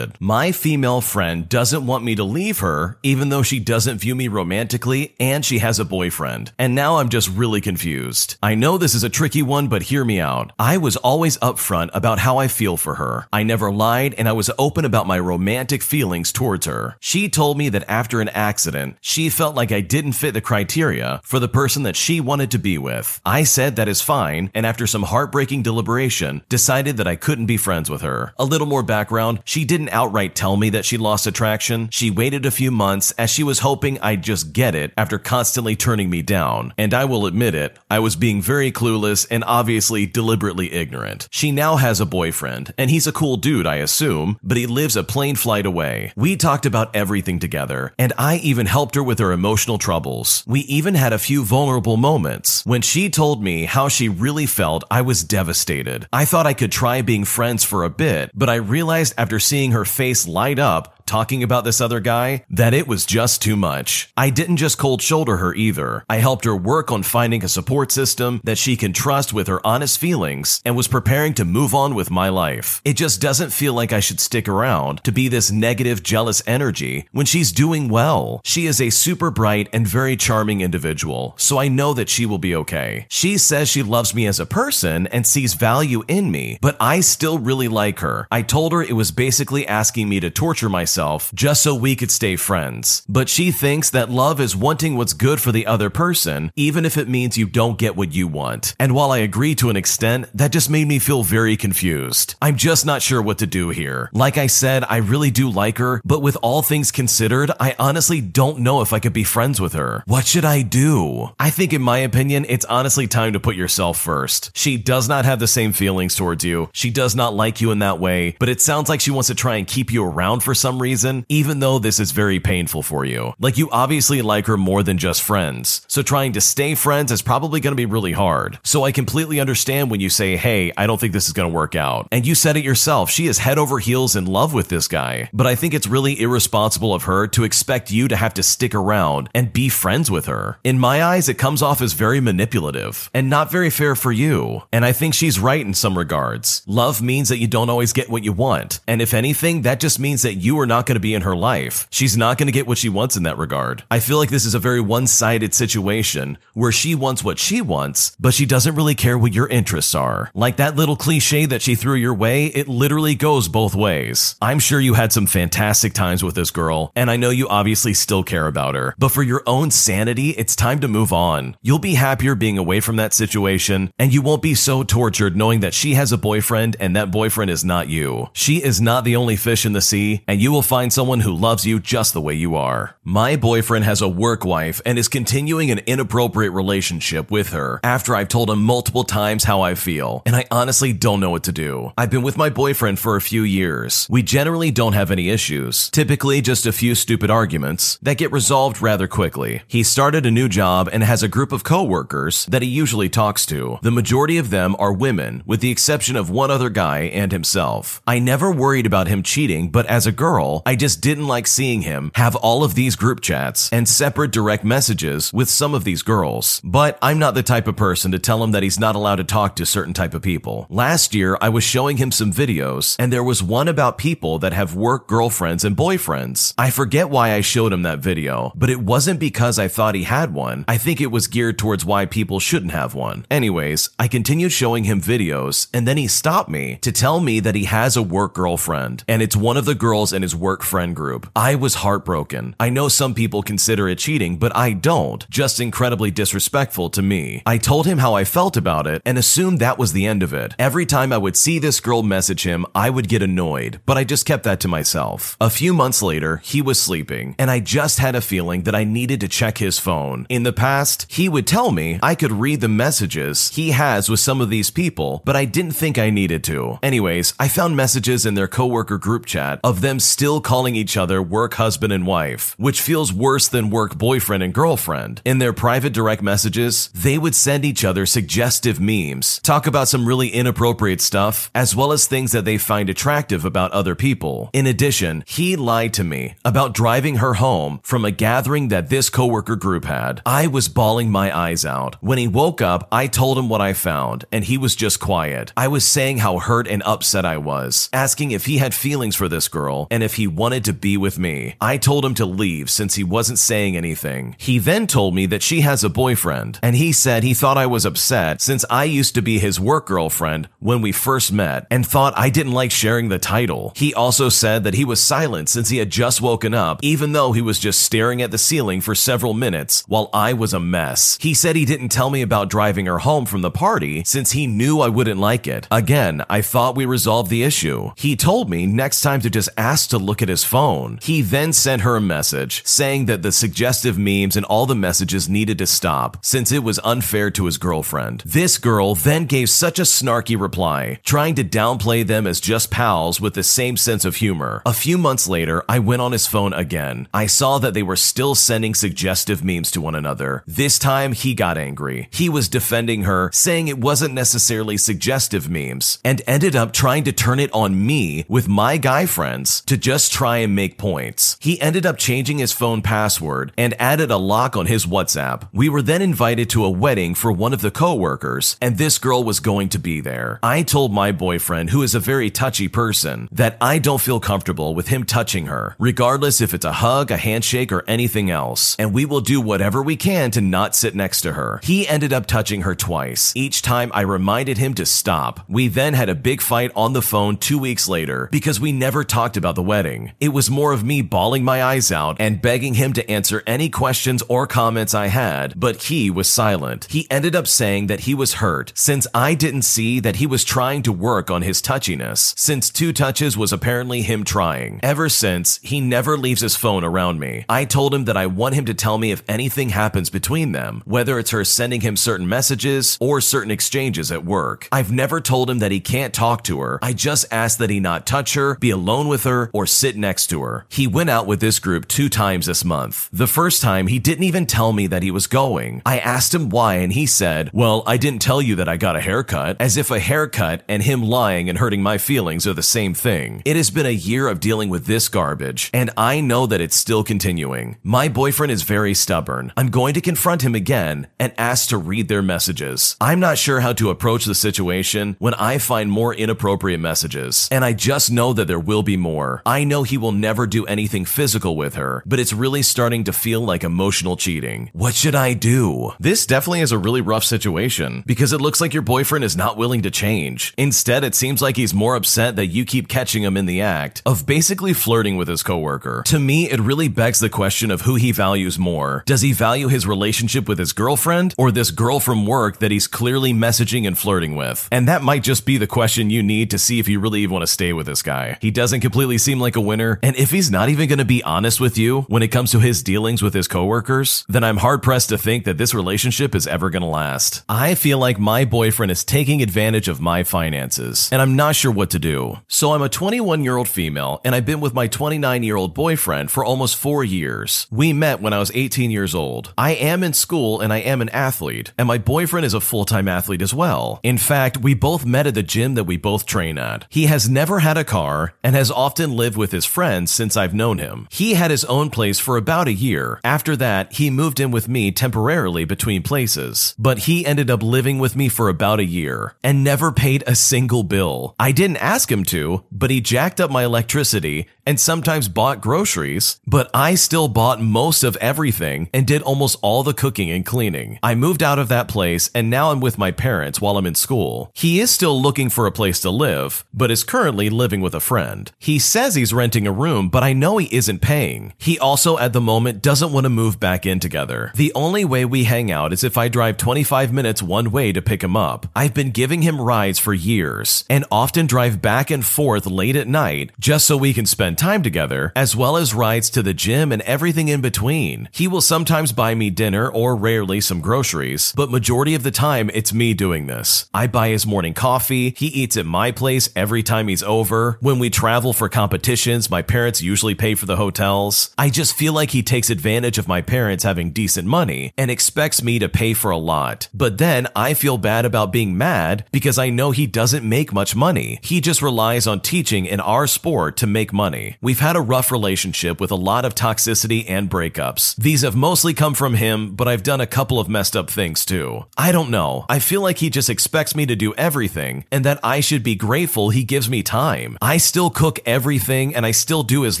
My 0.20 0.52
female 0.52 1.00
friend 1.00 1.48
doesn't 1.48 1.86
want 1.86 2.04
me 2.04 2.14
to 2.14 2.24
leave 2.24 2.60
her, 2.60 2.98
even 3.02 3.28
though 3.28 3.42
she 3.42 3.60
doesn't 3.60 3.98
view 3.98 4.14
me 4.14 4.28
romantically 4.28 5.14
and 5.18 5.44
she 5.44 5.58
has 5.58 5.78
a 5.78 5.84
boyfriend. 5.84 6.52
And 6.58 6.74
now 6.74 6.96
I'm 6.96 7.08
just 7.08 7.28
really 7.28 7.60
confused. 7.60 8.36
I 8.42 8.54
know 8.54 8.78
this 8.78 8.94
is 8.94 9.04
a 9.04 9.08
tricky 9.08 9.42
one, 9.42 9.68
but 9.68 9.84
hear 9.84 10.04
me 10.04 10.20
out. 10.20 10.52
I 10.58 10.76
was 10.76 10.96
always 10.96 11.38
upfront 11.38 11.90
about 11.94 12.18
how 12.18 12.38
I 12.38 12.48
feel 12.48 12.76
for 12.76 12.96
her. 12.96 13.26
I 13.32 13.42
never 13.42 13.72
lied 13.72 14.14
and 14.18 14.28
I 14.28 14.32
was 14.32 14.50
open 14.58 14.84
about 14.84 15.06
my 15.06 15.18
romantic 15.18 15.82
feelings 15.82 16.32
towards 16.32 16.66
her. 16.66 16.96
She 17.00 17.28
told 17.28 17.58
me 17.58 17.68
that 17.70 17.88
after 17.88 18.20
an 18.20 18.28
accident, 18.30 18.96
she 19.00 19.28
felt 19.28 19.54
like 19.54 19.72
I 19.72 19.80
didn't 19.80 20.12
fit 20.12 20.34
the 20.34 20.40
criteria 20.40 21.20
for 21.24 21.38
the 21.38 21.48
person 21.48 21.84
that 21.84 21.96
she 21.96 22.20
wanted 22.20 22.50
to 22.50 22.58
be 22.58 22.78
with. 22.78 23.20
I 23.24 23.44
said 23.44 23.76
that 23.76 23.88
is 23.88 24.02
fine, 24.02 24.50
and 24.54 24.66
after 24.66 24.86
some 24.86 25.04
heartbreaking 25.04 25.62
deliberation, 25.62 26.42
decided 26.48 26.96
that 26.96 27.06
I 27.06 27.16
couldn't 27.16 27.46
be 27.46 27.56
friends 27.56 27.88
with 27.90 28.02
her. 28.02 28.34
A 28.38 28.44
little 28.44 28.66
more 28.66 28.82
background 28.82 29.40
she 29.54 29.64
didn't 29.64 29.90
outright 29.90 30.34
tell 30.34 30.56
me 30.56 30.70
that 30.70 30.84
she 30.84 30.98
lost 30.98 31.28
attraction. 31.28 31.88
She 31.92 32.10
waited 32.10 32.44
a 32.44 32.50
few 32.50 32.72
months 32.72 33.12
as 33.12 33.30
she 33.30 33.44
was 33.44 33.60
hoping 33.60 34.00
I'd 34.00 34.24
just 34.24 34.52
get 34.52 34.74
it 34.74 34.92
after 34.96 35.16
constantly 35.16 35.76
turning 35.76 36.10
me 36.10 36.22
down. 36.22 36.74
And 36.76 36.92
I 36.92 37.04
will 37.04 37.24
admit 37.24 37.54
it, 37.54 37.78
I 37.88 38.00
was 38.00 38.16
being 38.16 38.42
very 38.42 38.72
clueless 38.72 39.28
and 39.30 39.44
obviously 39.44 40.06
deliberately 40.06 40.72
ignorant. 40.72 41.28
She 41.30 41.52
now 41.52 41.76
has 41.76 42.00
a 42.00 42.04
boyfriend, 42.04 42.74
and 42.76 42.90
he's 42.90 43.06
a 43.06 43.12
cool 43.12 43.36
dude, 43.36 43.64
I 43.64 43.76
assume, 43.76 44.40
but 44.42 44.56
he 44.56 44.66
lives 44.66 44.96
a 44.96 45.04
plane 45.04 45.36
flight 45.36 45.66
away. 45.66 46.12
We 46.16 46.34
talked 46.34 46.66
about 46.66 46.96
everything 46.96 47.38
together, 47.38 47.94
and 47.96 48.12
I 48.18 48.38
even 48.38 48.66
helped 48.66 48.96
her 48.96 49.04
with 49.04 49.20
her 49.20 49.30
emotional 49.30 49.78
troubles. 49.78 50.42
We 50.48 50.62
even 50.62 50.96
had 50.96 51.12
a 51.12 51.18
few 51.18 51.44
vulnerable 51.44 51.96
moments. 51.96 52.66
When 52.66 52.82
she 52.82 53.08
told 53.08 53.40
me 53.40 53.66
how 53.66 53.86
she 53.86 54.08
really 54.08 54.46
felt, 54.46 54.82
I 54.90 55.02
was 55.02 55.22
devastated. 55.22 56.08
I 56.12 56.24
thought 56.24 56.44
I 56.44 56.54
could 56.54 56.72
try 56.72 57.02
being 57.02 57.24
friends 57.24 57.62
for 57.62 57.84
a 57.84 57.88
bit, 57.88 58.32
but 58.34 58.50
I 58.50 58.56
realized 58.56 59.14
after 59.16 59.38
seeing 59.44 59.72
her 59.72 59.84
face 59.84 60.26
light 60.26 60.58
up 60.58 60.93
talking 61.06 61.42
about 61.42 61.64
this 61.64 61.80
other 61.80 62.00
guy 62.00 62.44
that 62.50 62.74
it 62.74 62.88
was 62.88 63.06
just 63.06 63.42
too 63.42 63.56
much. 63.56 64.12
I 64.16 64.30
didn't 64.30 64.56
just 64.56 64.78
cold 64.78 65.02
shoulder 65.02 65.36
her 65.36 65.54
either. 65.54 66.04
I 66.08 66.16
helped 66.16 66.44
her 66.44 66.56
work 66.56 66.90
on 66.90 67.02
finding 67.02 67.44
a 67.44 67.48
support 67.48 67.92
system 67.92 68.40
that 68.44 68.58
she 68.58 68.76
can 68.76 68.92
trust 68.92 69.32
with 69.32 69.46
her 69.46 69.64
honest 69.66 69.98
feelings 69.98 70.62
and 70.64 70.76
was 70.76 70.88
preparing 70.88 71.34
to 71.34 71.44
move 71.44 71.74
on 71.74 71.94
with 71.94 72.10
my 72.10 72.28
life. 72.28 72.80
It 72.84 72.94
just 72.94 73.20
doesn't 73.20 73.52
feel 73.52 73.74
like 73.74 73.92
I 73.92 74.00
should 74.00 74.20
stick 74.20 74.48
around 74.48 75.04
to 75.04 75.12
be 75.12 75.28
this 75.28 75.50
negative, 75.50 76.02
jealous 76.02 76.42
energy 76.46 77.08
when 77.12 77.26
she's 77.26 77.52
doing 77.52 77.88
well. 77.88 78.40
She 78.44 78.66
is 78.66 78.80
a 78.80 78.90
super 78.90 79.30
bright 79.30 79.68
and 79.72 79.86
very 79.86 80.16
charming 80.16 80.60
individual, 80.62 81.34
so 81.36 81.58
I 81.58 81.68
know 81.68 81.94
that 81.94 82.08
she 82.08 82.24
will 82.26 82.38
be 82.38 82.54
okay. 82.56 83.06
She 83.08 83.36
says 83.38 83.68
she 83.68 83.82
loves 83.82 84.14
me 84.14 84.26
as 84.26 84.40
a 84.40 84.46
person 84.46 85.06
and 85.08 85.26
sees 85.26 85.54
value 85.54 86.02
in 86.08 86.30
me, 86.30 86.58
but 86.60 86.76
I 86.80 87.00
still 87.00 87.38
really 87.38 87.68
like 87.68 88.00
her. 88.00 88.26
I 88.30 88.42
told 88.42 88.72
her 88.72 88.82
it 88.82 88.96
was 88.96 89.10
basically 89.10 89.66
asking 89.66 90.08
me 90.08 90.20
to 90.20 90.30
torture 90.30 90.68
myself 90.68 90.93
myself 90.94 91.32
just 91.34 91.62
so 91.62 91.74
we 91.74 91.96
could 91.96 92.10
stay 92.10 92.36
friends. 92.36 93.02
But 93.08 93.28
she 93.28 93.50
thinks 93.50 93.90
that 93.90 94.10
love 94.10 94.40
is 94.40 94.54
wanting 94.54 94.96
what's 94.96 95.12
good 95.12 95.40
for 95.40 95.50
the 95.50 95.66
other 95.66 95.90
person, 95.90 96.52
even 96.54 96.84
if 96.84 96.96
it 96.96 97.08
means 97.08 97.36
you 97.36 97.46
don't 97.46 97.78
get 97.78 97.96
what 97.96 98.14
you 98.14 98.28
want. 98.28 98.74
And 98.78 98.94
while 98.94 99.10
I 99.10 99.18
agree 99.18 99.56
to 99.56 99.70
an 99.70 99.76
extent, 99.76 100.28
that 100.34 100.52
just 100.52 100.70
made 100.70 100.86
me 100.86 101.00
feel 101.00 101.24
very 101.24 101.56
confused. 101.56 102.36
I'm 102.40 102.56
just 102.56 102.86
not 102.86 103.02
sure 103.02 103.20
what 103.20 103.38
to 103.38 103.46
do 103.46 103.70
here. 103.70 104.08
Like 104.12 104.38
I 104.38 104.46
said, 104.46 104.84
I 104.88 104.98
really 104.98 105.32
do 105.32 105.50
like 105.50 105.78
her, 105.78 106.00
but 106.04 106.22
with 106.22 106.36
all 106.42 106.62
things 106.62 106.92
considered, 106.92 107.50
I 107.58 107.74
honestly 107.78 108.20
don't 108.20 108.60
know 108.60 108.80
if 108.80 108.92
I 108.92 109.00
could 109.00 109.12
be 109.12 109.24
friends 109.24 109.60
with 109.60 109.72
her. 109.72 110.04
What 110.06 110.26
should 110.26 110.44
I 110.44 110.62
do? 110.62 111.30
I 111.40 111.50
think, 111.50 111.72
in 111.72 111.82
my 111.82 111.98
opinion, 111.98 112.46
it's 112.48 112.64
honestly 112.66 113.08
time 113.08 113.32
to 113.32 113.40
put 113.40 113.56
yourself 113.56 113.98
first. 113.98 114.52
She 114.54 114.76
does 114.76 115.08
not 115.08 115.24
have 115.24 115.40
the 115.40 115.48
same 115.48 115.72
feelings 115.72 116.14
towards 116.14 116.44
you. 116.44 116.70
She 116.72 116.90
does 116.90 117.16
not 117.16 117.34
like 117.34 117.60
you 117.60 117.72
in 117.72 117.80
that 117.80 117.98
way, 117.98 118.36
but 118.38 118.48
it 118.48 118.60
sounds 118.60 118.88
like 118.88 119.00
she 119.00 119.10
wants 119.10 119.28
to 119.28 119.34
try 119.34 119.56
and 119.56 119.66
keep 119.66 119.92
you 119.92 120.04
around 120.04 120.40
for 120.40 120.54
some 120.54 120.80
reason, 120.80 120.83
even 120.86 121.60
though 121.60 121.78
this 121.78 121.98
is 121.98 122.12
very 122.12 122.40
painful 122.40 122.82
for 122.82 123.04
you. 123.04 123.32
Like 123.38 123.58
you 123.58 123.70
obviously 123.70 124.22
like 124.22 124.46
her 124.46 124.56
more 124.56 124.82
than 124.82 124.98
just 124.98 125.22
friends. 125.22 125.84
So 125.88 126.02
trying 126.02 126.32
to 126.32 126.40
stay 126.40 126.74
friends 126.74 127.12
is 127.12 127.22
probably 127.22 127.60
going 127.60 127.72
to 127.72 127.76
be 127.76 127.86
really 127.86 128.12
hard. 128.12 128.58
So 128.62 128.84
I 128.84 128.92
completely 128.92 129.40
understand 129.40 129.90
when 129.90 130.00
you 130.00 130.10
say, 130.10 130.36
hey, 130.36 130.72
I 130.76 130.86
don't 130.86 131.00
think 131.00 131.12
this 131.12 131.26
is 131.26 131.32
going 131.32 131.50
to 131.50 131.54
work 131.54 131.74
out. 131.74 132.08
And 132.12 132.26
you 132.26 132.34
said 132.34 132.56
it 132.56 132.64
yourself. 132.64 133.10
She 133.10 133.26
is 133.26 133.38
head 133.38 133.58
over 133.58 133.78
heels 133.78 134.16
in 134.16 134.26
love 134.26 134.52
with 134.52 134.68
this 134.68 134.88
guy. 134.88 135.30
But 135.32 135.46
I 135.46 135.54
think 135.54 135.74
it's 135.74 135.86
really 135.86 136.20
irresponsible 136.20 136.92
of 136.92 137.04
her 137.04 137.26
to 137.28 137.44
expect 137.44 137.90
you 137.90 138.08
to 138.08 138.16
have 138.16 138.34
to 138.34 138.42
stick 138.42 138.74
around 138.74 139.28
and 139.34 139.52
be 139.52 139.68
friends 139.68 140.10
with 140.10 140.26
her. 140.26 140.58
In 140.64 140.78
my 140.78 141.02
eyes, 141.02 141.28
it 141.28 141.38
comes 141.38 141.62
off 141.62 141.80
as 141.80 141.92
very 141.92 142.20
manipulative 142.20 143.10
and 143.14 143.30
not 143.30 143.50
very 143.50 143.70
fair 143.70 143.94
for 143.94 144.12
you. 144.12 144.62
And 144.72 144.84
I 144.84 144.92
think 144.92 145.14
she's 145.14 145.38
right 145.40 145.64
in 145.64 145.74
some 145.74 145.96
regards. 145.96 146.62
Love 146.66 147.00
means 147.00 147.28
that 147.28 147.38
you 147.38 147.46
don't 147.46 147.70
always 147.70 147.92
get 147.92 148.10
what 148.10 148.24
you 148.24 148.32
want. 148.32 148.80
And 148.86 149.00
if 149.00 149.14
anything, 149.14 149.62
that 149.62 149.80
just 149.80 149.98
means 149.98 150.22
that 150.22 150.34
you 150.34 150.58
are 150.60 150.66
not 150.66 150.73
not 150.74 150.86
going 150.86 150.96
to 150.96 151.00
be 151.00 151.14
in 151.14 151.22
her 151.22 151.36
life. 151.36 151.86
She's 151.90 152.16
not 152.16 152.36
going 152.36 152.48
to 152.48 152.52
get 152.52 152.66
what 152.66 152.78
she 152.78 152.88
wants 152.88 153.16
in 153.16 153.22
that 153.22 153.38
regard. 153.38 153.84
I 153.92 154.00
feel 154.00 154.18
like 154.18 154.30
this 154.30 154.44
is 154.44 154.56
a 154.56 154.58
very 154.58 154.80
one 154.80 155.06
sided 155.06 155.54
situation 155.54 156.36
where 156.52 156.72
she 156.72 156.96
wants 156.96 157.22
what 157.22 157.38
she 157.38 157.60
wants, 157.60 158.16
but 158.18 158.34
she 158.34 158.44
doesn't 158.44 158.74
really 158.74 158.96
care 158.96 159.16
what 159.16 159.32
your 159.32 159.46
interests 159.46 159.94
are. 159.94 160.32
Like 160.34 160.56
that 160.56 160.74
little 160.74 160.96
cliche 160.96 161.46
that 161.46 161.62
she 161.62 161.76
threw 161.76 161.94
your 161.94 162.12
way, 162.12 162.46
it 162.46 162.66
literally 162.66 163.14
goes 163.14 163.46
both 163.46 163.76
ways. 163.76 164.34
I'm 164.42 164.58
sure 164.58 164.80
you 164.80 164.94
had 164.94 165.12
some 165.12 165.28
fantastic 165.28 165.92
times 165.92 166.24
with 166.24 166.34
this 166.34 166.50
girl, 166.50 166.90
and 166.96 167.08
I 167.08 167.18
know 167.18 167.30
you 167.30 167.46
obviously 167.46 167.94
still 167.94 168.24
care 168.24 168.48
about 168.48 168.74
her, 168.74 168.96
but 168.98 169.10
for 169.10 169.22
your 169.22 169.44
own 169.46 169.70
sanity, 169.70 170.30
it's 170.30 170.56
time 170.56 170.80
to 170.80 170.88
move 170.88 171.12
on. 171.12 171.56
You'll 171.62 171.78
be 171.78 171.94
happier 171.94 172.34
being 172.34 172.58
away 172.58 172.80
from 172.80 172.96
that 172.96 173.12
situation, 173.12 173.92
and 173.96 174.12
you 174.12 174.22
won't 174.22 174.42
be 174.42 174.56
so 174.56 174.82
tortured 174.82 175.36
knowing 175.36 175.60
that 175.60 175.72
she 175.74 175.94
has 175.94 176.10
a 176.10 176.18
boyfriend 176.18 176.76
and 176.80 176.96
that 176.96 177.12
boyfriend 177.12 177.52
is 177.52 177.64
not 177.64 177.88
you. 177.88 178.28
She 178.32 178.60
is 178.60 178.80
not 178.80 179.04
the 179.04 179.14
only 179.14 179.36
fish 179.36 179.64
in 179.64 179.72
the 179.72 179.80
sea, 179.80 180.24
and 180.26 180.40
you 180.40 180.50
will 180.50 180.62
find 180.64 180.92
someone 180.92 181.20
who 181.20 181.32
loves 181.32 181.66
you 181.66 181.78
just 181.78 182.12
the 182.12 182.20
way 182.20 182.34
you 182.34 182.56
are. 182.56 182.96
My 183.04 183.36
boyfriend 183.36 183.84
has 183.84 184.00
a 184.00 184.08
work 184.08 184.44
wife 184.44 184.80
and 184.84 184.98
is 184.98 185.08
continuing 185.08 185.70
an 185.70 185.80
inappropriate 185.86 186.52
relationship 186.52 187.30
with 187.30 187.50
her 187.50 187.80
after 187.84 188.16
I've 188.16 188.28
told 188.28 188.50
him 188.50 188.62
multiple 188.62 189.04
times 189.04 189.44
how 189.44 189.60
I 189.60 189.74
feel, 189.74 190.22
and 190.26 190.34
I 190.34 190.46
honestly 190.50 190.92
don't 190.92 191.20
know 191.20 191.30
what 191.30 191.44
to 191.44 191.52
do. 191.52 191.92
I've 191.98 192.10
been 192.10 192.22
with 192.22 192.36
my 192.36 192.50
boyfriend 192.50 192.98
for 192.98 193.16
a 193.16 193.20
few 193.20 193.42
years. 193.42 194.06
We 194.10 194.22
generally 194.22 194.70
don't 194.70 194.94
have 194.94 195.10
any 195.10 195.28
issues, 195.28 195.90
typically 195.90 196.40
just 196.40 196.66
a 196.66 196.72
few 196.72 196.94
stupid 196.94 197.30
arguments 197.30 197.98
that 198.02 198.18
get 198.18 198.32
resolved 198.32 198.80
rather 198.80 199.06
quickly. 199.06 199.62
He 199.68 199.82
started 199.82 200.24
a 200.24 200.30
new 200.30 200.48
job 200.48 200.88
and 200.92 201.02
has 201.02 201.22
a 201.22 201.28
group 201.28 201.52
of 201.52 201.64
coworkers 201.64 202.46
that 202.46 202.62
he 202.62 202.68
usually 202.68 203.08
talks 203.08 203.44
to. 203.46 203.78
The 203.82 203.90
majority 203.90 204.38
of 204.38 204.50
them 204.50 204.76
are 204.78 204.92
women, 204.92 205.42
with 205.44 205.60
the 205.60 205.70
exception 205.70 206.16
of 206.16 206.30
one 206.30 206.50
other 206.50 206.70
guy 206.70 207.00
and 207.00 207.32
himself. 207.32 208.00
I 208.06 208.18
never 208.18 208.50
worried 208.50 208.86
about 208.86 209.08
him 209.08 209.22
cheating, 209.22 209.70
but 209.70 209.86
as 209.86 210.06
a 210.06 210.12
girl, 210.12 210.53
I 210.66 210.76
just 210.76 211.00
didn't 211.00 211.26
like 211.26 211.46
seeing 211.46 211.82
him 211.82 212.10
have 212.14 212.36
all 212.36 212.64
of 212.64 212.74
these 212.74 212.96
group 212.96 213.20
chats 213.20 213.70
and 213.72 213.88
separate 213.88 214.30
direct 214.30 214.64
messages 214.64 215.32
with 215.32 215.48
some 215.48 215.74
of 215.74 215.84
these 215.84 216.02
girls. 216.02 216.60
But 216.64 216.98
I'm 217.02 217.18
not 217.18 217.34
the 217.34 217.42
type 217.42 217.66
of 217.68 217.76
person 217.76 218.12
to 218.12 218.18
tell 218.18 218.42
him 218.42 218.52
that 218.52 218.62
he's 218.62 218.78
not 218.78 218.96
allowed 218.96 219.16
to 219.16 219.24
talk 219.24 219.56
to 219.56 219.66
certain 219.66 219.94
type 219.94 220.14
of 220.14 220.22
people. 220.22 220.66
Last 220.68 221.14
year, 221.14 221.36
I 221.40 221.48
was 221.48 221.64
showing 221.64 221.96
him 221.96 222.10
some 222.10 222.32
videos 222.32 222.96
and 222.98 223.12
there 223.12 223.24
was 223.24 223.42
one 223.42 223.68
about 223.68 223.98
people 223.98 224.38
that 224.38 224.52
have 224.52 224.74
work 224.74 225.06
girlfriends 225.06 225.64
and 225.64 225.76
boyfriends. 225.76 226.54
I 226.58 226.70
forget 226.70 227.10
why 227.10 227.32
I 227.32 227.40
showed 227.40 227.72
him 227.72 227.82
that 227.82 227.98
video, 227.98 228.52
but 228.54 228.70
it 228.70 228.80
wasn't 228.80 229.20
because 229.20 229.58
I 229.58 229.68
thought 229.68 229.94
he 229.94 230.04
had 230.04 230.34
one. 230.34 230.64
I 230.68 230.78
think 230.78 231.00
it 231.00 231.10
was 231.10 231.28
geared 231.28 231.58
towards 231.58 231.84
why 231.84 232.06
people 232.06 232.40
shouldn't 232.40 232.72
have 232.72 232.94
one. 232.94 233.26
Anyways, 233.30 233.90
I 233.98 234.08
continued 234.08 234.52
showing 234.52 234.84
him 234.84 235.00
videos 235.00 235.68
and 235.72 235.86
then 235.86 235.96
he 235.96 236.06
stopped 236.06 236.48
me 236.50 236.78
to 236.82 236.92
tell 236.92 237.20
me 237.20 237.40
that 237.40 237.54
he 237.54 237.64
has 237.64 237.96
a 237.96 238.02
work 238.02 238.34
girlfriend 238.34 239.04
and 239.08 239.22
it's 239.22 239.36
one 239.36 239.56
of 239.56 239.64
the 239.64 239.74
girls 239.74 240.12
in 240.12 240.22
his 240.22 240.34
work 240.44 240.62
friend 240.62 240.94
group. 240.94 241.26
I 241.34 241.54
was 241.54 241.76
heartbroken. 241.76 242.54
I 242.60 242.68
know 242.68 242.88
some 242.88 243.14
people 243.14 243.42
consider 243.42 243.88
it 243.88 243.96
cheating, 243.96 244.36
but 244.36 244.54
I 244.54 244.74
don't. 244.74 245.26
Just 245.30 245.58
incredibly 245.58 246.10
disrespectful 246.10 246.90
to 246.90 247.00
me. 247.00 247.42
I 247.46 247.56
told 247.56 247.86
him 247.86 247.96
how 247.96 248.12
I 248.12 248.24
felt 248.24 248.54
about 248.58 248.86
it 248.86 249.00
and 249.06 249.16
assumed 249.16 249.58
that 249.58 249.78
was 249.78 249.94
the 249.94 250.04
end 250.04 250.22
of 250.22 250.34
it. 250.34 250.52
Every 250.58 250.84
time 250.84 251.14
I 251.14 251.22
would 251.24 251.34
see 251.34 251.58
this 251.58 251.80
girl 251.80 252.02
message 252.02 252.42
him, 252.42 252.66
I 252.74 252.90
would 252.90 253.08
get 253.08 253.22
annoyed, 253.22 253.80
but 253.86 253.96
I 253.96 254.04
just 254.04 254.26
kept 254.26 254.44
that 254.44 254.60
to 254.60 254.68
myself. 254.68 255.38
A 255.40 255.48
few 255.48 255.72
months 255.72 256.02
later, 256.02 256.36
he 256.44 256.60
was 256.60 256.78
sleeping 256.78 257.34
and 257.38 257.50
I 257.50 257.60
just 257.60 257.98
had 257.98 258.14
a 258.14 258.20
feeling 258.20 258.64
that 258.64 258.74
I 258.74 258.84
needed 258.84 259.22
to 259.22 259.28
check 259.28 259.56
his 259.56 259.78
phone. 259.78 260.26
In 260.28 260.42
the 260.42 260.52
past, 260.52 261.06
he 261.10 261.26
would 261.26 261.46
tell 261.46 261.72
me 261.72 261.98
I 262.02 262.14
could 262.14 262.32
read 262.32 262.60
the 262.60 262.68
messages 262.68 263.48
he 263.56 263.70
has 263.70 264.10
with 264.10 264.20
some 264.20 264.42
of 264.42 264.50
these 264.50 264.70
people, 264.70 265.22
but 265.24 265.36
I 265.36 265.46
didn't 265.46 265.72
think 265.72 265.96
I 265.96 266.10
needed 266.10 266.44
to. 266.44 266.78
Anyways, 266.82 267.32
I 267.38 267.48
found 267.48 267.78
messages 267.78 268.26
in 268.26 268.34
their 268.34 268.46
coworker 268.46 268.98
group 268.98 269.24
chat 269.24 269.58
of 269.64 269.80
them 269.80 269.98
still 269.98 270.33
calling 270.40 270.74
each 270.74 270.96
other 270.96 271.22
work 271.22 271.54
husband 271.54 271.92
and 271.92 272.06
wife, 272.06 272.54
which 272.58 272.80
feels 272.80 273.12
worse 273.12 273.48
than 273.48 273.70
work 273.70 273.96
boyfriend 273.96 274.42
and 274.42 274.54
girlfriend. 274.54 275.22
In 275.24 275.38
their 275.38 275.52
private 275.52 275.92
direct 275.92 276.22
messages, 276.22 276.88
they 276.94 277.18
would 277.18 277.34
send 277.34 277.64
each 277.64 277.84
other 277.84 278.06
suggestive 278.06 278.80
memes, 278.80 279.38
talk 279.40 279.66
about 279.66 279.88
some 279.88 280.06
really 280.06 280.28
inappropriate 280.28 281.00
stuff, 281.00 281.50
as 281.54 281.74
well 281.76 281.92
as 281.92 282.06
things 282.06 282.32
that 282.32 282.44
they 282.44 282.58
find 282.58 282.88
attractive 282.88 283.44
about 283.44 283.72
other 283.72 283.94
people. 283.94 284.50
In 284.52 284.66
addition, 284.66 285.24
he 285.26 285.56
lied 285.56 285.92
to 285.94 286.04
me 286.04 286.34
about 286.44 286.74
driving 286.74 287.16
her 287.16 287.34
home 287.34 287.80
from 287.82 288.04
a 288.04 288.10
gathering 288.10 288.68
that 288.68 288.90
this 288.90 289.10
coworker 289.10 289.56
group 289.56 289.84
had. 289.84 290.22
I 290.26 290.46
was 290.46 290.68
bawling 290.68 291.10
my 291.10 291.36
eyes 291.36 291.64
out. 291.64 291.96
When 292.02 292.18
he 292.18 292.28
woke 292.28 292.60
up, 292.60 292.88
I 292.90 293.06
told 293.06 293.38
him 293.38 293.48
what 293.48 293.60
I 293.60 293.72
found, 293.72 294.24
and 294.32 294.44
he 294.44 294.58
was 294.58 294.76
just 294.76 295.00
quiet. 295.00 295.52
I 295.56 295.68
was 295.68 295.86
saying 295.86 296.18
how 296.18 296.38
hurt 296.38 296.68
and 296.68 296.82
upset 296.84 297.24
I 297.24 297.38
was, 297.38 297.88
asking 297.92 298.30
if 298.30 298.46
he 298.46 298.58
had 298.58 298.74
feelings 298.74 299.16
for 299.16 299.28
this 299.28 299.48
girl 299.48 299.86
and 299.90 300.02
if 300.14 300.18
he 300.18 300.28
wanted 300.28 300.64
to 300.64 300.72
be 300.72 300.96
with 300.96 301.18
me. 301.18 301.56
I 301.60 301.76
told 301.76 302.04
him 302.04 302.14
to 302.14 302.24
leave 302.24 302.70
since 302.70 302.94
he 302.94 303.02
wasn't 303.02 303.40
saying 303.40 303.76
anything. 303.76 304.36
He 304.38 304.60
then 304.60 304.86
told 304.86 305.12
me 305.12 305.26
that 305.26 305.42
she 305.42 305.62
has 305.62 305.82
a 305.82 305.88
boyfriend, 305.88 306.60
and 306.62 306.76
he 306.76 306.92
said 306.92 307.24
he 307.24 307.34
thought 307.34 307.58
I 307.58 307.66
was 307.66 307.84
upset 307.84 308.40
since 308.40 308.64
I 308.70 308.84
used 308.84 309.16
to 309.16 309.22
be 309.22 309.40
his 309.40 309.58
work 309.58 309.86
girlfriend 309.86 310.48
when 310.60 310.80
we 310.80 310.92
first 310.92 311.32
met 311.32 311.66
and 311.68 311.84
thought 311.84 312.16
I 312.16 312.30
didn't 312.30 312.52
like 312.52 312.70
sharing 312.70 313.08
the 313.08 313.18
title. 313.18 313.72
He 313.74 313.92
also 313.92 314.28
said 314.28 314.62
that 314.62 314.74
he 314.74 314.84
was 314.84 315.02
silent 315.02 315.48
since 315.48 315.68
he 315.68 315.78
had 315.78 315.90
just 315.90 316.20
woken 316.20 316.54
up, 316.54 316.78
even 316.80 317.10
though 317.10 317.32
he 317.32 317.42
was 317.42 317.58
just 317.58 317.82
staring 317.82 318.22
at 318.22 318.30
the 318.30 318.38
ceiling 318.38 318.80
for 318.80 318.94
several 318.94 319.34
minutes 319.34 319.82
while 319.88 320.10
I 320.14 320.32
was 320.32 320.54
a 320.54 320.60
mess. 320.60 321.18
He 321.20 321.34
said 321.34 321.56
he 321.56 321.64
didn't 321.64 321.88
tell 321.88 322.10
me 322.10 322.22
about 322.22 322.50
driving 322.50 322.86
her 322.86 323.00
home 323.00 323.26
from 323.26 323.42
the 323.42 323.50
party 323.50 324.04
since 324.04 324.30
he 324.30 324.46
knew 324.46 324.78
I 324.78 324.90
wouldn't 324.90 325.18
like 325.18 325.48
it. 325.48 325.66
Again, 325.72 326.22
I 326.30 326.40
thought 326.40 326.76
we 326.76 326.86
resolved 326.86 327.30
the 327.30 327.42
issue. 327.42 327.90
He 327.96 328.14
told 328.14 328.48
me 328.48 328.64
next 328.64 329.00
time 329.00 329.20
to 329.22 329.28
just 329.28 329.48
ask 329.56 329.90
to 329.90 330.03
look 330.04 330.22
at 330.22 330.28
his 330.28 330.44
phone. 330.44 330.98
He 331.02 331.22
then 331.22 331.52
sent 331.52 331.82
her 331.82 331.96
a 331.96 332.00
message 332.00 332.64
saying 332.66 333.06
that 333.06 333.22
the 333.22 333.32
suggestive 333.32 333.98
memes 333.98 334.36
and 334.36 334.46
all 334.46 334.66
the 334.66 334.74
messages 334.74 335.28
needed 335.28 335.58
to 335.58 335.66
stop 335.66 336.18
since 336.22 336.52
it 336.52 336.62
was 336.62 336.80
unfair 336.84 337.30
to 337.32 337.46
his 337.46 337.58
girlfriend. 337.58 338.22
This 338.24 338.58
girl 338.58 338.94
then 338.94 339.26
gave 339.26 339.50
such 339.50 339.78
a 339.78 339.82
snarky 339.82 340.38
reply, 340.38 340.98
trying 341.04 341.34
to 341.36 341.44
downplay 341.44 342.06
them 342.06 342.26
as 342.26 342.40
just 342.40 342.70
pals 342.70 343.20
with 343.20 343.34
the 343.34 343.42
same 343.42 343.76
sense 343.76 344.04
of 344.04 344.16
humor. 344.16 344.62
A 344.66 344.72
few 344.72 344.98
months 344.98 345.26
later, 345.26 345.64
I 345.68 345.78
went 345.78 346.02
on 346.02 346.12
his 346.12 346.26
phone 346.26 346.52
again. 346.52 347.08
I 347.14 347.26
saw 347.26 347.58
that 347.58 347.74
they 347.74 347.82
were 347.82 347.96
still 347.96 348.34
sending 348.34 348.74
suggestive 348.74 349.44
memes 349.44 349.70
to 349.72 349.80
one 349.80 349.94
another. 349.94 350.42
This 350.46 350.78
time, 350.78 351.12
he 351.12 351.34
got 351.34 351.56
angry. 351.58 352.08
He 352.10 352.28
was 352.28 352.48
defending 352.48 353.04
her, 353.04 353.30
saying 353.32 353.68
it 353.68 353.78
wasn't 353.78 354.14
necessarily 354.14 354.76
suggestive 354.76 355.48
memes, 355.48 355.98
and 356.04 356.22
ended 356.26 356.56
up 356.56 356.72
trying 356.72 357.04
to 357.04 357.12
turn 357.12 357.40
it 357.40 357.52
on 357.52 357.86
me 357.86 358.24
with 358.28 358.48
my 358.48 358.76
guy 358.76 359.06
friends 359.06 359.62
to 359.62 359.76
just 359.76 359.93
try 359.94 360.38
and 360.38 360.54
make 360.54 360.78
points. 360.78 361.36
He 361.40 361.60
ended 361.60 361.86
up 361.86 361.96
changing 361.96 362.38
his 362.38 362.52
phone 362.52 362.82
password 362.82 363.52
and 363.56 363.80
added 363.80 364.10
a 364.10 364.16
lock 364.16 364.56
on 364.56 364.66
his 364.66 364.86
WhatsApp. 364.86 365.48
We 365.52 365.68
were 365.68 365.82
then 365.82 366.02
invited 366.02 366.50
to 366.50 366.64
a 366.64 366.70
wedding 366.70 367.14
for 367.14 367.30
one 367.30 367.52
of 367.52 367.60
the 367.60 367.70
coworkers, 367.70 368.56
and 368.60 368.76
this 368.76 368.98
girl 368.98 369.22
was 369.22 369.40
going 369.40 369.68
to 369.70 369.78
be 369.78 370.00
there. 370.00 370.40
I 370.42 370.62
told 370.62 370.92
my 370.92 371.12
boyfriend, 371.12 371.70
who 371.70 371.82
is 371.82 371.94
a 371.94 372.00
very 372.00 372.30
touchy 372.30 372.68
person, 372.68 373.28
that 373.32 373.56
I 373.60 373.78
don't 373.78 374.00
feel 374.00 374.20
comfortable 374.20 374.74
with 374.74 374.88
him 374.88 375.04
touching 375.04 375.46
her, 375.46 375.76
regardless 375.78 376.40
if 376.40 376.54
it's 376.54 376.64
a 376.64 376.72
hug, 376.72 377.10
a 377.10 377.16
handshake, 377.16 377.70
or 377.70 377.84
anything 377.86 378.30
else, 378.30 378.74
and 378.78 378.92
we 378.92 379.04
will 379.04 379.20
do 379.20 379.40
whatever 379.40 379.82
we 379.82 379.96
can 379.96 380.30
to 380.32 380.40
not 380.40 380.74
sit 380.74 380.94
next 380.94 381.20
to 381.20 381.32
her. 381.32 381.60
He 381.62 381.86
ended 381.86 382.12
up 382.12 382.26
touching 382.26 382.62
her 382.62 382.74
twice. 382.74 383.32
Each 383.36 383.62
time 383.62 383.90
I 383.94 384.00
reminded 384.00 384.58
him 384.58 384.74
to 384.74 384.86
stop. 384.86 385.40
We 385.48 385.68
then 385.68 385.94
had 385.94 386.08
a 386.08 386.14
big 386.14 386.40
fight 386.40 386.72
on 386.74 386.92
the 386.92 387.02
phone 387.02 387.36
two 387.36 387.58
weeks 387.58 387.88
later 387.88 388.28
because 388.32 388.60
we 388.60 388.72
never 388.72 389.04
talked 389.04 389.36
about 389.36 389.54
the 389.54 389.62
wedding. 389.62 389.83
It 390.20 390.28
was 390.28 390.50
more 390.50 390.72
of 390.72 390.84
me 390.84 391.02
bawling 391.02 391.44
my 391.44 391.62
eyes 391.62 391.92
out 391.92 392.16
and 392.18 392.40
begging 392.40 392.74
him 392.74 392.92
to 392.94 393.10
answer 393.10 393.42
any 393.46 393.68
questions 393.68 394.22
or 394.28 394.46
comments 394.46 394.94
I 394.94 395.08
had, 395.08 395.58
but 395.58 395.84
he 395.84 396.10
was 396.10 396.28
silent. 396.28 396.86
He 396.90 397.06
ended 397.10 397.36
up 397.36 397.46
saying 397.46 397.86
that 397.88 398.00
he 398.00 398.14
was 398.14 398.34
hurt 398.34 398.72
since 398.74 399.06
I 399.14 399.34
didn't 399.34 399.62
see 399.62 400.00
that 400.00 400.16
he 400.16 400.26
was 400.26 400.44
trying 400.44 400.82
to 400.84 400.92
work 400.92 401.30
on 401.30 401.42
his 401.42 401.60
touchiness, 401.60 402.38
since 402.38 402.70
two 402.70 402.92
touches 402.92 403.36
was 403.36 403.52
apparently 403.52 404.02
him 404.02 404.24
trying. 404.24 404.80
Ever 404.82 405.08
since, 405.08 405.58
he 405.62 405.80
never 405.80 406.16
leaves 406.16 406.40
his 406.40 406.56
phone 406.56 406.84
around 406.84 407.20
me. 407.20 407.44
I 407.48 407.64
told 407.64 407.94
him 407.94 408.04
that 408.04 408.16
I 408.16 408.26
want 408.26 408.54
him 408.54 408.64
to 408.66 408.74
tell 408.74 408.98
me 408.98 409.12
if 409.12 409.22
anything 409.28 409.70
happens 409.70 410.10
between 410.10 410.52
them, 410.52 410.82
whether 410.84 411.18
it's 411.18 411.30
her 411.30 411.44
sending 411.44 411.82
him 411.82 411.96
certain 411.96 412.28
messages 412.28 412.96
or 413.00 413.20
certain 413.20 413.50
exchanges 413.50 414.10
at 414.10 414.24
work. 414.24 414.68
I've 414.72 414.92
never 414.92 415.20
told 415.20 415.50
him 415.50 415.58
that 415.58 415.72
he 415.72 415.80
can't 415.80 416.14
talk 416.14 416.44
to 416.44 416.60
her. 416.60 416.78
I 416.82 416.92
just 416.92 417.26
asked 417.30 417.58
that 417.58 417.70
he 417.70 417.80
not 417.80 418.06
touch 418.06 418.34
her, 418.34 418.56
be 418.56 418.70
alone 418.70 419.08
with 419.08 419.24
her, 419.24 419.50
or 419.52 419.66
sit 419.74 419.96
next 419.96 420.28
to 420.28 420.42
her. 420.42 420.66
He 420.68 420.86
went 420.86 421.10
out 421.10 421.26
with 421.26 421.40
this 421.40 421.58
group 421.58 421.88
two 421.88 422.08
times 422.08 422.46
this 422.46 422.64
month. 422.64 423.08
The 423.12 423.26
first 423.26 423.62
time, 423.62 423.86
he 423.88 423.98
didn't 423.98 424.24
even 424.24 424.46
tell 424.46 424.72
me 424.72 424.86
that 424.86 425.02
he 425.02 425.10
was 425.10 425.26
going. 425.26 425.82
I 425.84 425.98
asked 425.98 426.34
him 426.34 426.48
why, 426.48 426.74
and 426.76 426.92
he 426.92 427.06
said, 427.06 427.50
Well, 427.52 427.82
I 427.86 427.96
didn't 427.96 428.22
tell 428.22 428.40
you 428.40 428.54
that 428.56 428.68
I 428.68 428.76
got 428.76 428.96
a 428.96 429.00
haircut, 429.00 429.56
as 429.60 429.76
if 429.76 429.90
a 429.90 429.98
haircut 429.98 430.62
and 430.68 430.82
him 430.82 431.02
lying 431.02 431.48
and 431.48 431.58
hurting 431.58 431.82
my 431.82 431.98
feelings 431.98 432.46
are 432.46 432.54
the 432.54 432.62
same 432.62 432.94
thing. 432.94 433.42
It 433.44 433.56
has 433.56 433.70
been 433.70 433.86
a 433.86 433.90
year 433.90 434.28
of 434.28 434.40
dealing 434.40 434.68
with 434.68 434.86
this 434.86 435.08
garbage, 435.08 435.70
and 435.74 435.90
I 435.96 436.20
know 436.20 436.46
that 436.46 436.60
it's 436.60 436.76
still 436.76 437.04
continuing. 437.04 437.76
My 437.82 438.08
boyfriend 438.08 438.52
is 438.52 438.62
very 438.62 438.94
stubborn. 438.94 439.52
I'm 439.56 439.70
going 439.70 439.94
to 439.94 440.00
confront 440.00 440.42
him 440.42 440.54
again 440.54 441.08
and 441.18 441.32
ask 441.36 441.68
to 441.70 441.78
read 441.78 442.08
their 442.08 442.22
messages. 442.22 442.96
I'm 443.00 443.20
not 443.20 443.38
sure 443.38 443.60
how 443.60 443.72
to 443.74 443.90
approach 443.90 444.24
the 444.24 444.34
situation 444.34 445.16
when 445.18 445.34
I 445.34 445.58
find 445.58 445.90
more 445.90 446.14
inappropriate 446.14 446.80
messages, 446.80 447.48
and 447.50 447.64
I 447.64 447.72
just 447.72 448.10
know 448.10 448.32
that 448.32 448.46
there 448.46 448.58
will 448.58 448.82
be 448.82 448.96
more. 448.96 449.42
I 449.44 449.63
know 449.64 449.82
he 449.82 449.98
will 449.98 450.12
never 450.12 450.46
do 450.46 450.66
anything 450.66 451.04
physical 451.04 451.56
with 451.56 451.74
her, 451.74 452.02
but 452.06 452.20
it's 452.20 452.32
really 452.32 452.62
starting 452.62 453.04
to 453.04 453.12
feel 453.12 453.40
like 453.40 453.64
emotional 453.64 454.16
cheating. 454.16 454.70
What 454.72 454.94
should 454.94 455.14
I 455.14 455.34
do? 455.34 455.92
This 455.98 456.26
definitely 456.26 456.60
is 456.60 456.72
a 456.72 456.78
really 456.78 457.00
rough 457.00 457.24
situation 457.24 458.02
because 458.06 458.32
it 458.32 458.40
looks 458.40 458.60
like 458.60 458.72
your 458.72 458.82
boyfriend 458.82 459.24
is 459.24 459.36
not 459.36 459.56
willing 459.56 459.82
to 459.82 459.90
change. 459.90 460.54
Instead, 460.56 461.04
it 461.04 461.14
seems 461.14 461.42
like 461.42 461.56
he's 461.56 461.74
more 461.74 461.96
upset 461.96 462.36
that 462.36 462.46
you 462.46 462.64
keep 462.64 462.88
catching 462.88 463.22
him 463.22 463.36
in 463.36 463.46
the 463.46 463.60
act 463.60 464.02
of 464.06 464.26
basically 464.26 464.72
flirting 464.72 465.16
with 465.16 465.28
his 465.28 465.42
coworker. 465.42 466.02
To 466.06 466.18
me, 466.18 466.50
it 466.50 466.60
really 466.60 466.88
begs 466.88 467.20
the 467.20 467.28
question 467.28 467.70
of 467.70 467.82
who 467.82 467.94
he 467.94 468.12
values 468.12 468.58
more. 468.58 469.02
Does 469.06 469.22
he 469.22 469.32
value 469.32 469.68
his 469.68 469.86
relationship 469.86 470.48
with 470.48 470.58
his 470.58 470.72
girlfriend 470.72 471.34
or 471.38 471.50
this 471.50 471.70
girl 471.70 472.00
from 472.00 472.26
work 472.26 472.58
that 472.58 472.70
he's 472.70 472.86
clearly 472.86 473.32
messaging 473.32 473.86
and 473.86 473.96
flirting 473.96 474.36
with? 474.36 474.68
And 474.70 474.88
that 474.88 475.02
might 475.02 475.22
just 475.22 475.46
be 475.46 475.58
the 475.58 475.66
question 475.66 476.10
you 476.10 476.22
need 476.22 476.50
to 476.50 476.58
see 476.58 476.78
if 476.78 476.88
you 476.88 477.00
really 477.00 477.20
even 477.20 477.34
want 477.34 477.42
to 477.42 477.52
stay 477.52 477.72
with 477.72 477.86
this 477.86 478.02
guy. 478.02 478.38
He 478.40 478.50
doesn't 478.50 478.80
completely 478.80 479.18
seem 479.18 479.40
like 479.40 479.53
a 479.56 479.60
winner, 479.60 479.98
and 480.02 480.16
if 480.16 480.30
he's 480.30 480.50
not 480.50 480.68
even 480.68 480.88
going 480.88 480.98
to 480.98 481.04
be 481.04 481.22
honest 481.22 481.60
with 481.60 481.78
you 481.78 482.02
when 482.02 482.22
it 482.22 482.28
comes 482.28 482.50
to 482.52 482.60
his 482.60 482.82
dealings 482.82 483.22
with 483.22 483.34
his 483.34 483.48
coworkers, 483.48 484.24
then 484.28 484.44
I'm 484.44 484.58
hard 484.58 484.82
pressed 484.82 485.08
to 485.10 485.18
think 485.18 485.44
that 485.44 485.58
this 485.58 485.74
relationship 485.74 486.34
is 486.34 486.46
ever 486.46 486.70
going 486.70 486.82
to 486.82 486.88
last. 486.88 487.42
I 487.48 487.74
feel 487.74 487.98
like 487.98 488.18
my 488.18 488.44
boyfriend 488.44 488.90
is 488.90 489.04
taking 489.04 489.42
advantage 489.42 489.88
of 489.88 490.00
my 490.00 490.24
finances, 490.24 491.08
and 491.12 491.20
I'm 491.20 491.36
not 491.36 491.56
sure 491.56 491.72
what 491.72 491.90
to 491.90 491.98
do. 491.98 492.38
So 492.48 492.72
I'm 492.72 492.82
a 492.82 492.88
21 492.88 493.44
year 493.44 493.56
old 493.56 493.68
female, 493.68 494.20
and 494.24 494.34
I've 494.34 494.46
been 494.46 494.60
with 494.60 494.74
my 494.74 494.86
29 494.86 495.42
year 495.42 495.56
old 495.56 495.74
boyfriend 495.74 496.30
for 496.30 496.44
almost 496.44 496.76
four 496.76 497.04
years. 497.04 497.66
We 497.70 497.92
met 497.92 498.20
when 498.20 498.32
I 498.32 498.38
was 498.38 498.52
18 498.54 498.90
years 498.90 499.14
old. 499.14 499.52
I 499.58 499.72
am 499.72 500.02
in 500.02 500.12
school 500.12 500.60
and 500.60 500.72
I 500.72 500.78
am 500.78 501.00
an 501.00 501.08
athlete, 501.10 501.72
and 501.78 501.88
my 501.88 501.98
boyfriend 501.98 502.46
is 502.46 502.54
a 502.54 502.60
full 502.60 502.84
time 502.84 503.08
athlete 503.08 503.42
as 503.42 503.54
well. 503.54 504.00
In 504.02 504.18
fact, 504.18 504.58
we 504.58 504.74
both 504.74 505.04
met 505.04 505.26
at 505.26 505.34
the 505.34 505.42
gym 505.42 505.74
that 505.74 505.84
we 505.84 505.96
both 505.96 506.26
train 506.26 506.58
at. 506.58 506.86
He 506.88 507.06
has 507.06 507.28
never 507.28 507.60
had 507.60 507.76
a 507.76 507.84
car 507.84 508.34
and 508.42 508.54
has 508.54 508.70
often 508.70 509.12
lived 509.12 509.36
with 509.36 509.43
with 509.44 509.52
his 509.52 509.66
friends 509.66 510.10
since 510.10 510.38
I've 510.38 510.54
known 510.54 510.78
him. 510.78 511.06
He 511.10 511.34
had 511.34 511.50
his 511.50 511.66
own 511.66 511.90
place 511.90 512.18
for 512.18 512.38
about 512.38 512.66
a 512.66 512.72
year. 512.72 513.20
After 513.22 513.54
that, 513.56 513.92
he 513.92 514.08
moved 514.08 514.40
in 514.40 514.50
with 514.50 514.70
me 514.70 514.90
temporarily 514.90 515.66
between 515.66 516.02
places. 516.02 516.74
But 516.78 517.00
he 517.00 517.26
ended 517.26 517.50
up 517.50 517.62
living 517.62 517.98
with 517.98 518.16
me 518.16 518.30
for 518.30 518.48
about 518.48 518.80
a 518.80 518.86
year 518.86 519.36
and 519.44 519.62
never 519.62 519.92
paid 519.92 520.24
a 520.26 520.34
single 520.34 520.82
bill. 520.82 521.34
I 521.38 521.52
didn't 521.52 521.76
ask 521.76 522.10
him 522.10 522.24
to, 522.24 522.64
but 522.72 522.88
he 522.88 523.02
jacked 523.02 523.38
up 523.38 523.50
my 523.50 523.64
electricity 523.64 524.46
and 524.66 524.80
sometimes 524.80 525.28
bought 525.28 525.60
groceries, 525.60 526.40
but 526.46 526.70
I 526.72 526.94
still 526.94 527.28
bought 527.28 527.60
most 527.60 528.04
of 528.04 528.16
everything 528.16 528.88
and 528.92 529.06
did 529.06 529.22
almost 529.22 529.58
all 529.62 529.82
the 529.82 529.94
cooking 529.94 530.30
and 530.30 530.44
cleaning. 530.44 530.98
I 531.02 531.14
moved 531.14 531.42
out 531.42 531.58
of 531.58 531.68
that 531.68 531.88
place 531.88 532.30
and 532.34 532.50
now 532.50 532.70
I'm 532.70 532.80
with 532.80 532.98
my 532.98 533.10
parents 533.10 533.60
while 533.60 533.76
I'm 533.76 533.86
in 533.86 533.94
school. 533.94 534.50
He 534.54 534.80
is 534.80 534.90
still 534.90 535.20
looking 535.20 535.50
for 535.50 535.66
a 535.66 535.72
place 535.72 536.00
to 536.00 536.10
live, 536.10 536.64
but 536.72 536.90
is 536.90 537.04
currently 537.04 537.50
living 537.50 537.80
with 537.80 537.94
a 537.94 538.00
friend. 538.00 538.50
He 538.58 538.78
says 538.78 539.14
he's 539.14 539.34
renting 539.34 539.66
a 539.66 539.72
room, 539.72 540.08
but 540.08 540.22
I 540.22 540.32
know 540.32 540.56
he 540.58 540.74
isn't 540.74 541.00
paying. 541.02 541.52
He 541.58 541.78
also 541.78 542.18
at 542.18 542.32
the 542.32 542.40
moment 542.40 542.82
doesn't 542.82 543.12
want 543.12 543.24
to 543.24 543.30
move 543.30 543.60
back 543.60 543.84
in 543.84 544.00
together. 544.00 544.52
The 544.54 544.72
only 544.74 545.04
way 545.04 545.24
we 545.24 545.44
hang 545.44 545.70
out 545.70 545.92
is 545.92 546.04
if 546.04 546.16
I 546.16 546.28
drive 546.28 546.56
25 546.56 547.12
minutes 547.12 547.42
one 547.42 547.70
way 547.70 547.92
to 547.92 548.02
pick 548.02 548.22
him 548.22 548.36
up. 548.36 548.66
I've 548.74 548.94
been 548.94 549.10
giving 549.10 549.42
him 549.42 549.60
rides 549.60 549.98
for 549.98 550.14
years 550.14 550.84
and 550.88 551.04
often 551.10 551.46
drive 551.46 551.82
back 551.82 552.10
and 552.10 552.24
forth 552.24 552.66
late 552.66 552.96
at 552.96 553.08
night 553.08 553.50
just 553.58 553.86
so 553.86 553.96
we 553.96 554.14
can 554.14 554.26
spend 554.26 554.53
time 554.54 554.82
together, 554.82 555.32
as 555.34 555.56
well 555.56 555.76
as 555.76 555.94
rides 555.94 556.30
to 556.30 556.42
the 556.42 556.54
gym 556.54 556.92
and 556.92 557.02
everything 557.02 557.48
in 557.48 557.60
between. 557.60 558.28
He 558.32 558.48
will 558.48 558.60
sometimes 558.60 559.12
buy 559.12 559.34
me 559.34 559.50
dinner 559.50 559.88
or 559.88 560.16
rarely 560.16 560.60
some 560.60 560.80
groceries, 560.80 561.52
but 561.56 561.70
majority 561.70 562.14
of 562.14 562.22
the 562.22 562.30
time 562.30 562.70
it's 562.74 562.92
me 562.92 563.14
doing 563.14 563.46
this. 563.46 563.88
I 563.92 564.06
buy 564.06 564.28
his 564.28 564.46
morning 564.46 564.74
coffee, 564.74 565.34
he 565.36 565.46
eats 565.46 565.76
at 565.76 565.86
my 565.86 566.12
place 566.12 566.48
every 566.54 566.82
time 566.82 567.08
he's 567.08 567.22
over. 567.22 567.78
When 567.80 567.98
we 567.98 568.10
travel 568.10 568.52
for 568.52 568.68
competitions, 568.68 569.50
my 569.50 569.62
parents 569.62 570.02
usually 570.02 570.34
pay 570.34 570.54
for 570.54 570.66
the 570.66 570.76
hotels. 570.76 571.54
I 571.58 571.70
just 571.70 571.96
feel 571.96 572.12
like 572.12 572.30
he 572.30 572.42
takes 572.42 572.70
advantage 572.70 573.18
of 573.18 573.28
my 573.28 573.42
parents 573.42 573.84
having 573.84 574.10
decent 574.10 574.46
money 574.46 574.92
and 574.96 575.10
expects 575.10 575.62
me 575.62 575.78
to 575.78 575.88
pay 575.88 576.14
for 576.14 576.30
a 576.30 576.36
lot. 576.36 576.88
But 576.92 577.18
then 577.18 577.48
I 577.56 577.74
feel 577.74 577.98
bad 577.98 578.24
about 578.24 578.52
being 578.52 578.76
mad 578.76 579.26
because 579.32 579.58
I 579.58 579.70
know 579.70 579.90
he 579.90 580.06
doesn't 580.06 580.48
make 580.48 580.72
much 580.72 580.94
money. 580.94 581.38
He 581.42 581.60
just 581.60 581.82
relies 581.82 582.26
on 582.26 582.40
teaching 582.40 582.86
in 582.86 583.00
our 583.00 583.26
sport 583.26 583.76
to 583.78 583.86
make 583.86 584.12
money. 584.12 584.43
We've 584.60 584.80
had 584.80 584.96
a 584.96 585.00
rough 585.00 585.30
relationship 585.30 586.00
with 586.00 586.10
a 586.10 586.16
lot 586.16 586.44
of 586.44 586.54
toxicity 586.54 587.24
and 587.28 587.50
breakups. 587.50 588.16
These 588.16 588.42
have 588.42 588.56
mostly 588.56 588.94
come 588.94 589.14
from 589.14 589.34
him, 589.34 589.74
but 589.74 589.88
I've 589.88 590.02
done 590.02 590.20
a 590.20 590.26
couple 590.26 590.58
of 590.58 590.68
messed 590.68 590.96
up 590.96 591.10
things 591.10 591.44
too. 591.44 591.84
I 591.96 592.12
don't 592.12 592.30
know. 592.30 592.66
I 592.68 592.78
feel 592.78 593.00
like 593.00 593.18
he 593.18 593.30
just 593.30 593.50
expects 593.50 593.94
me 593.94 594.06
to 594.06 594.16
do 594.16 594.34
everything 594.34 595.04
and 595.10 595.24
that 595.24 595.40
I 595.42 595.60
should 595.60 595.82
be 595.82 595.94
grateful 595.94 596.50
he 596.50 596.64
gives 596.64 596.88
me 596.88 597.02
time. 597.02 597.58
I 597.60 597.76
still 597.76 598.10
cook 598.10 598.38
everything 598.46 599.14
and 599.14 599.26
I 599.26 599.30
still 599.30 599.62
do 599.62 599.82
his 599.82 600.00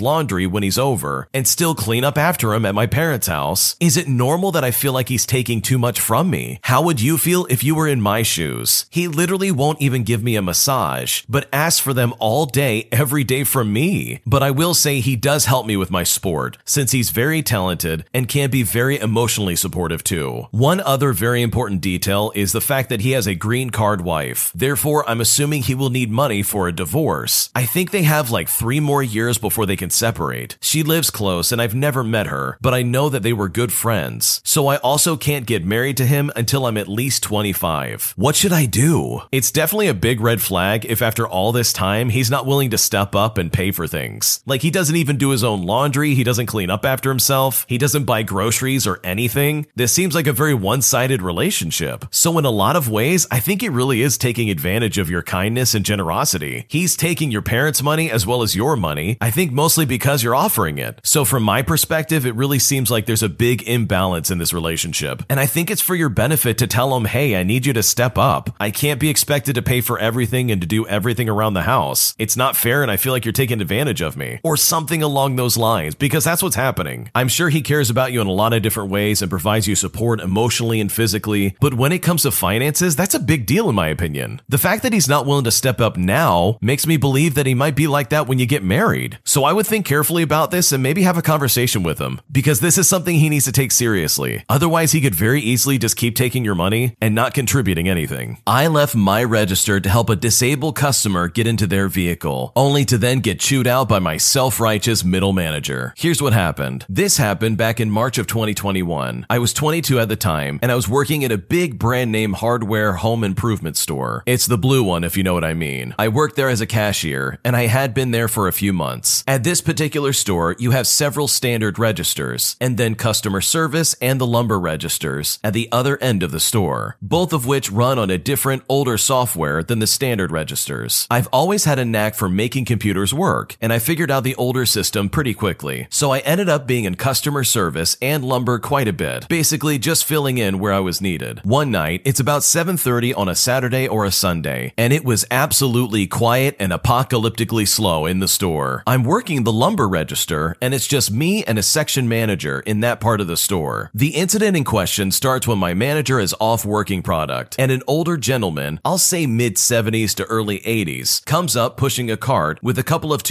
laundry 0.00 0.46
when 0.46 0.62
he's 0.62 0.78
over 0.78 1.28
and 1.32 1.46
still 1.46 1.74
clean 1.74 2.04
up 2.04 2.18
after 2.18 2.52
him 2.54 2.64
at 2.64 2.74
my 2.74 2.86
parents' 2.86 3.26
house. 3.26 3.76
Is 3.80 3.96
it 3.96 4.08
normal 4.08 4.52
that 4.52 4.64
I 4.64 4.70
feel 4.70 4.92
like 4.92 5.08
he's 5.08 5.26
taking 5.26 5.60
too 5.60 5.78
much 5.78 6.00
from 6.00 6.30
me? 6.30 6.60
How 6.62 6.82
would 6.82 7.00
you 7.00 7.18
feel 7.18 7.46
if 7.50 7.62
you 7.64 7.74
were 7.74 7.88
in 7.88 8.00
my 8.00 8.22
shoes? 8.22 8.86
He 8.90 9.08
literally 9.08 9.50
won't 9.50 9.80
even 9.80 10.04
give 10.04 10.22
me 10.22 10.36
a 10.36 10.42
massage, 10.42 11.22
but 11.28 11.48
asks 11.52 11.80
for 11.80 11.94
them 11.94 12.14
all 12.18 12.46
day, 12.46 12.88
every 12.92 13.24
day 13.24 13.44
from 13.44 13.72
me. 13.72 14.20
But 14.34 14.42
I 14.42 14.50
will 14.50 14.74
say 14.74 14.98
he 14.98 15.14
does 15.14 15.44
help 15.44 15.64
me 15.64 15.76
with 15.76 15.92
my 15.92 16.02
sport, 16.02 16.58
since 16.64 16.90
he's 16.90 17.10
very 17.10 17.40
talented 17.40 18.04
and 18.12 18.26
can 18.26 18.50
be 18.50 18.64
very 18.64 18.98
emotionally 18.98 19.54
supportive 19.54 20.02
too. 20.02 20.48
One 20.50 20.80
other 20.80 21.12
very 21.12 21.40
important 21.40 21.80
detail 21.80 22.32
is 22.34 22.50
the 22.50 22.60
fact 22.60 22.88
that 22.88 23.02
he 23.02 23.12
has 23.12 23.28
a 23.28 23.36
green 23.36 23.70
card 23.70 24.00
wife. 24.00 24.50
Therefore, 24.52 25.08
I'm 25.08 25.20
assuming 25.20 25.62
he 25.62 25.76
will 25.76 25.88
need 25.88 26.10
money 26.10 26.42
for 26.42 26.66
a 26.66 26.72
divorce. 26.72 27.48
I 27.54 27.64
think 27.64 27.92
they 27.92 28.02
have 28.02 28.32
like 28.32 28.48
three 28.48 28.80
more 28.80 29.04
years 29.04 29.38
before 29.38 29.66
they 29.66 29.76
can 29.76 29.90
separate. 29.90 30.58
She 30.60 30.82
lives 30.82 31.10
close 31.10 31.52
and 31.52 31.62
I've 31.62 31.76
never 31.76 32.02
met 32.02 32.26
her, 32.26 32.58
but 32.60 32.74
I 32.74 32.82
know 32.82 33.08
that 33.10 33.22
they 33.22 33.32
were 33.32 33.48
good 33.48 33.72
friends. 33.72 34.40
So 34.42 34.66
I 34.66 34.78
also 34.78 35.16
can't 35.16 35.46
get 35.46 35.64
married 35.64 35.96
to 35.98 36.06
him 36.06 36.32
until 36.34 36.66
I'm 36.66 36.76
at 36.76 36.88
least 36.88 37.22
25. 37.22 38.14
What 38.16 38.34
should 38.34 38.52
I 38.52 38.66
do? 38.66 39.20
It's 39.30 39.52
definitely 39.52 39.86
a 39.86 39.94
big 39.94 40.20
red 40.20 40.42
flag 40.42 40.84
if 40.86 41.02
after 41.02 41.24
all 41.24 41.52
this 41.52 41.72
time 41.72 42.08
he's 42.08 42.32
not 42.32 42.46
willing 42.46 42.70
to 42.70 42.78
step 42.78 43.14
up 43.14 43.38
and 43.38 43.52
pay 43.52 43.70
for 43.70 43.86
things. 43.86 44.23
Like 44.46 44.62
he 44.62 44.70
doesn't 44.70 44.96
even 44.96 45.16
do 45.16 45.30
his 45.30 45.44
own 45.44 45.62
laundry, 45.62 46.14
he 46.14 46.24
doesn't 46.24 46.46
clean 46.46 46.70
up 46.70 46.84
after 46.84 47.08
himself, 47.08 47.64
he 47.68 47.78
doesn't 47.78 48.04
buy 48.04 48.22
groceries 48.22 48.86
or 48.86 49.00
anything. 49.04 49.66
This 49.74 49.92
seems 49.92 50.14
like 50.14 50.26
a 50.26 50.32
very 50.32 50.54
one 50.54 50.82
sided 50.82 51.22
relationship. 51.22 52.04
So, 52.10 52.38
in 52.38 52.44
a 52.44 52.50
lot 52.50 52.76
of 52.76 52.90
ways, 52.90 53.26
I 53.30 53.40
think 53.40 53.62
it 53.62 53.70
really 53.70 54.02
is 54.02 54.18
taking 54.18 54.50
advantage 54.50 54.98
of 54.98 55.10
your 55.10 55.22
kindness 55.22 55.74
and 55.74 55.84
generosity. 55.84 56.66
He's 56.68 56.96
taking 56.96 57.30
your 57.30 57.42
parents' 57.42 57.82
money 57.82 58.10
as 58.10 58.26
well 58.26 58.42
as 58.42 58.56
your 58.56 58.76
money, 58.76 59.16
I 59.20 59.30
think 59.30 59.52
mostly 59.52 59.84
because 59.86 60.22
you're 60.22 60.34
offering 60.34 60.78
it. 60.78 61.00
So, 61.02 61.24
from 61.24 61.42
my 61.42 61.62
perspective, 61.62 62.26
it 62.26 62.34
really 62.34 62.58
seems 62.58 62.90
like 62.90 63.06
there's 63.06 63.22
a 63.22 63.28
big 63.28 63.62
imbalance 63.68 64.30
in 64.30 64.38
this 64.38 64.52
relationship. 64.52 65.22
And 65.28 65.38
I 65.40 65.46
think 65.46 65.70
it's 65.70 65.82
for 65.82 65.94
your 65.94 66.08
benefit 66.08 66.58
to 66.58 66.66
tell 66.66 66.96
him, 66.96 67.04
hey, 67.04 67.36
I 67.36 67.42
need 67.42 67.66
you 67.66 67.72
to 67.74 67.82
step 67.82 68.18
up. 68.18 68.50
I 68.60 68.70
can't 68.70 69.00
be 69.00 69.10
expected 69.10 69.54
to 69.54 69.62
pay 69.62 69.80
for 69.80 69.98
everything 69.98 70.50
and 70.50 70.60
to 70.60 70.66
do 70.66 70.86
everything 70.86 71.28
around 71.28 71.54
the 71.54 71.62
house. 71.62 72.14
It's 72.18 72.36
not 72.36 72.56
fair, 72.56 72.82
and 72.82 72.90
I 72.90 72.96
feel 72.96 73.12
like 73.12 73.24
you're 73.24 73.32
taking 73.32 73.60
advantage 73.60 74.00
of 74.00 74.13
me. 74.16 74.40
Or 74.42 74.56
something 74.56 75.02
along 75.02 75.36
those 75.36 75.56
lines, 75.56 75.94
because 75.94 76.24
that's 76.24 76.42
what's 76.42 76.56
happening. 76.56 77.10
I'm 77.14 77.28
sure 77.28 77.48
he 77.48 77.62
cares 77.62 77.90
about 77.90 78.12
you 78.12 78.20
in 78.20 78.26
a 78.26 78.32
lot 78.32 78.52
of 78.52 78.62
different 78.62 78.90
ways 78.90 79.22
and 79.22 79.30
provides 79.30 79.66
you 79.66 79.74
support 79.74 80.20
emotionally 80.20 80.80
and 80.80 80.90
physically, 80.90 81.56
but 81.60 81.74
when 81.74 81.92
it 81.92 82.00
comes 82.00 82.22
to 82.22 82.30
finances, 82.30 82.96
that's 82.96 83.14
a 83.14 83.20
big 83.20 83.46
deal 83.46 83.68
in 83.68 83.74
my 83.74 83.88
opinion. 83.88 84.40
The 84.48 84.58
fact 84.58 84.82
that 84.82 84.92
he's 84.92 85.08
not 85.08 85.26
willing 85.26 85.44
to 85.44 85.50
step 85.50 85.80
up 85.80 85.96
now 85.96 86.58
makes 86.60 86.86
me 86.86 86.96
believe 86.96 87.34
that 87.34 87.46
he 87.46 87.54
might 87.54 87.76
be 87.76 87.86
like 87.86 88.10
that 88.10 88.26
when 88.26 88.38
you 88.38 88.46
get 88.46 88.62
married. 88.62 89.18
So 89.24 89.44
I 89.44 89.52
would 89.52 89.66
think 89.66 89.86
carefully 89.86 90.22
about 90.22 90.50
this 90.50 90.72
and 90.72 90.82
maybe 90.82 91.02
have 91.02 91.18
a 91.18 91.22
conversation 91.22 91.82
with 91.82 91.98
him, 91.98 92.20
because 92.30 92.60
this 92.60 92.78
is 92.78 92.88
something 92.88 93.16
he 93.16 93.28
needs 93.28 93.44
to 93.46 93.52
take 93.52 93.72
seriously. 93.72 94.44
Otherwise, 94.48 94.92
he 94.92 95.00
could 95.00 95.14
very 95.14 95.40
easily 95.40 95.78
just 95.78 95.96
keep 95.96 96.16
taking 96.16 96.44
your 96.44 96.54
money 96.54 96.96
and 97.00 97.14
not 97.14 97.34
contributing 97.34 97.88
anything. 97.88 98.38
I 98.46 98.66
left 98.66 98.94
my 98.94 99.24
register 99.24 99.80
to 99.80 99.88
help 99.88 100.10
a 100.10 100.16
disabled 100.16 100.76
customer 100.76 101.28
get 101.28 101.46
into 101.46 101.66
their 101.66 101.88
vehicle, 101.88 102.52
only 102.56 102.84
to 102.86 102.98
then 102.98 103.20
get 103.20 103.40
chewed 103.40 103.66
out 103.66 103.88
by 103.88 103.98
my 104.04 104.18
self 104.18 104.60
righteous 104.60 105.02
middle 105.02 105.32
manager. 105.32 105.94
Here's 105.96 106.22
what 106.22 106.32
happened. 106.32 106.84
This 106.88 107.16
happened 107.16 107.56
back 107.56 107.80
in 107.80 107.90
March 107.90 108.18
of 108.18 108.28
2021. 108.28 109.26
I 109.28 109.38
was 109.38 109.52
22 109.52 109.98
at 109.98 110.08
the 110.08 110.14
time, 110.14 110.60
and 110.62 110.70
I 110.70 110.76
was 110.76 110.88
working 110.88 111.24
at 111.24 111.32
a 111.32 111.38
big 111.38 111.78
brand 111.78 112.12
name 112.12 112.34
hardware 112.34 112.92
home 112.92 113.24
improvement 113.24 113.76
store. 113.76 114.22
It's 114.26 114.46
the 114.46 114.58
blue 114.58 114.84
one, 114.84 115.02
if 115.02 115.16
you 115.16 115.22
know 115.24 115.34
what 115.34 115.42
I 115.42 115.54
mean. 115.54 115.94
I 115.98 116.08
worked 116.08 116.36
there 116.36 116.50
as 116.50 116.60
a 116.60 116.66
cashier, 116.66 117.40
and 117.44 117.56
I 117.56 117.66
had 117.66 117.94
been 117.94 118.10
there 118.10 118.28
for 118.28 118.46
a 118.46 118.52
few 118.52 118.72
months. 118.72 119.24
At 119.26 119.42
this 119.42 119.62
particular 119.62 120.12
store, 120.12 120.54
you 120.58 120.72
have 120.72 120.86
several 120.86 121.26
standard 121.26 121.78
registers, 121.78 122.56
and 122.60 122.76
then 122.76 122.94
customer 122.94 123.40
service 123.40 123.96
and 124.02 124.20
the 124.20 124.26
lumber 124.26 124.60
registers 124.60 125.38
at 125.42 125.54
the 125.54 125.68
other 125.72 125.96
end 126.02 126.22
of 126.22 126.30
the 126.30 126.40
store, 126.40 126.98
both 127.00 127.32
of 127.32 127.46
which 127.46 127.72
run 127.72 127.98
on 127.98 128.10
a 128.10 128.18
different, 128.18 128.64
older 128.68 128.98
software 128.98 129.62
than 129.62 129.78
the 129.78 129.86
standard 129.86 130.30
registers. 130.30 131.06
I've 131.10 131.28
always 131.28 131.64
had 131.64 131.78
a 131.78 131.86
knack 131.86 132.14
for 132.14 132.28
making 132.28 132.66
computers 132.66 133.14
work, 133.14 133.56
and 133.62 133.72
I 133.72 133.78
figured 133.84 134.10
out 134.10 134.24
the 134.24 134.34
older 134.36 134.64
system 134.66 135.08
pretty 135.08 135.34
quickly. 135.34 135.86
So 135.90 136.10
I 136.10 136.20
ended 136.20 136.48
up 136.48 136.66
being 136.66 136.84
in 136.84 136.94
customer 136.94 137.44
service 137.44 137.96
and 138.00 138.24
lumber 138.24 138.58
quite 138.58 138.88
a 138.88 138.92
bit, 138.92 139.28
basically 139.28 139.78
just 139.78 140.04
filling 140.04 140.38
in 140.38 140.58
where 140.58 140.72
I 140.72 140.80
was 140.80 141.00
needed. 141.00 141.40
One 141.44 141.70
night, 141.70 142.00
it's 142.04 142.20
about 142.20 142.42
7:30 142.42 143.12
on 143.14 143.28
a 143.28 143.34
Saturday 143.34 143.86
or 143.86 144.04
a 144.04 144.10
Sunday, 144.10 144.72
and 144.78 144.92
it 144.92 145.04
was 145.04 145.26
absolutely 145.30 146.06
quiet 146.06 146.56
and 146.58 146.72
apocalyptically 146.72 147.68
slow 147.68 148.06
in 148.06 148.20
the 148.20 148.28
store. 148.28 148.82
I'm 148.86 149.04
working 149.04 149.44
the 149.44 149.52
lumber 149.52 149.86
register, 149.86 150.56
and 150.62 150.72
it's 150.72 150.86
just 150.86 151.10
me 151.10 151.44
and 151.44 151.58
a 151.58 151.62
section 151.62 152.08
manager 152.08 152.60
in 152.60 152.80
that 152.80 153.00
part 153.00 153.20
of 153.20 153.26
the 153.26 153.36
store. 153.36 153.90
The 153.94 154.16
incident 154.16 154.56
in 154.56 154.64
question 154.64 155.10
starts 155.10 155.46
when 155.46 155.58
my 155.58 155.74
manager 155.74 156.18
is 156.18 156.34
off 156.40 156.64
working 156.64 157.02
product, 157.02 157.56
and 157.58 157.70
an 157.70 157.82
older 157.86 158.16
gentleman, 158.16 158.80
I'll 158.84 158.98
say 158.98 159.26
mid 159.26 159.56
70s 159.56 160.14
to 160.14 160.24
early 160.24 160.60
80s, 160.60 161.24
comes 161.26 161.54
up 161.54 161.76
pushing 161.76 162.10
a 162.10 162.16
cart 162.16 162.58
with 162.62 162.78
a 162.78 162.82
couple 162.82 163.12
of 163.12 163.22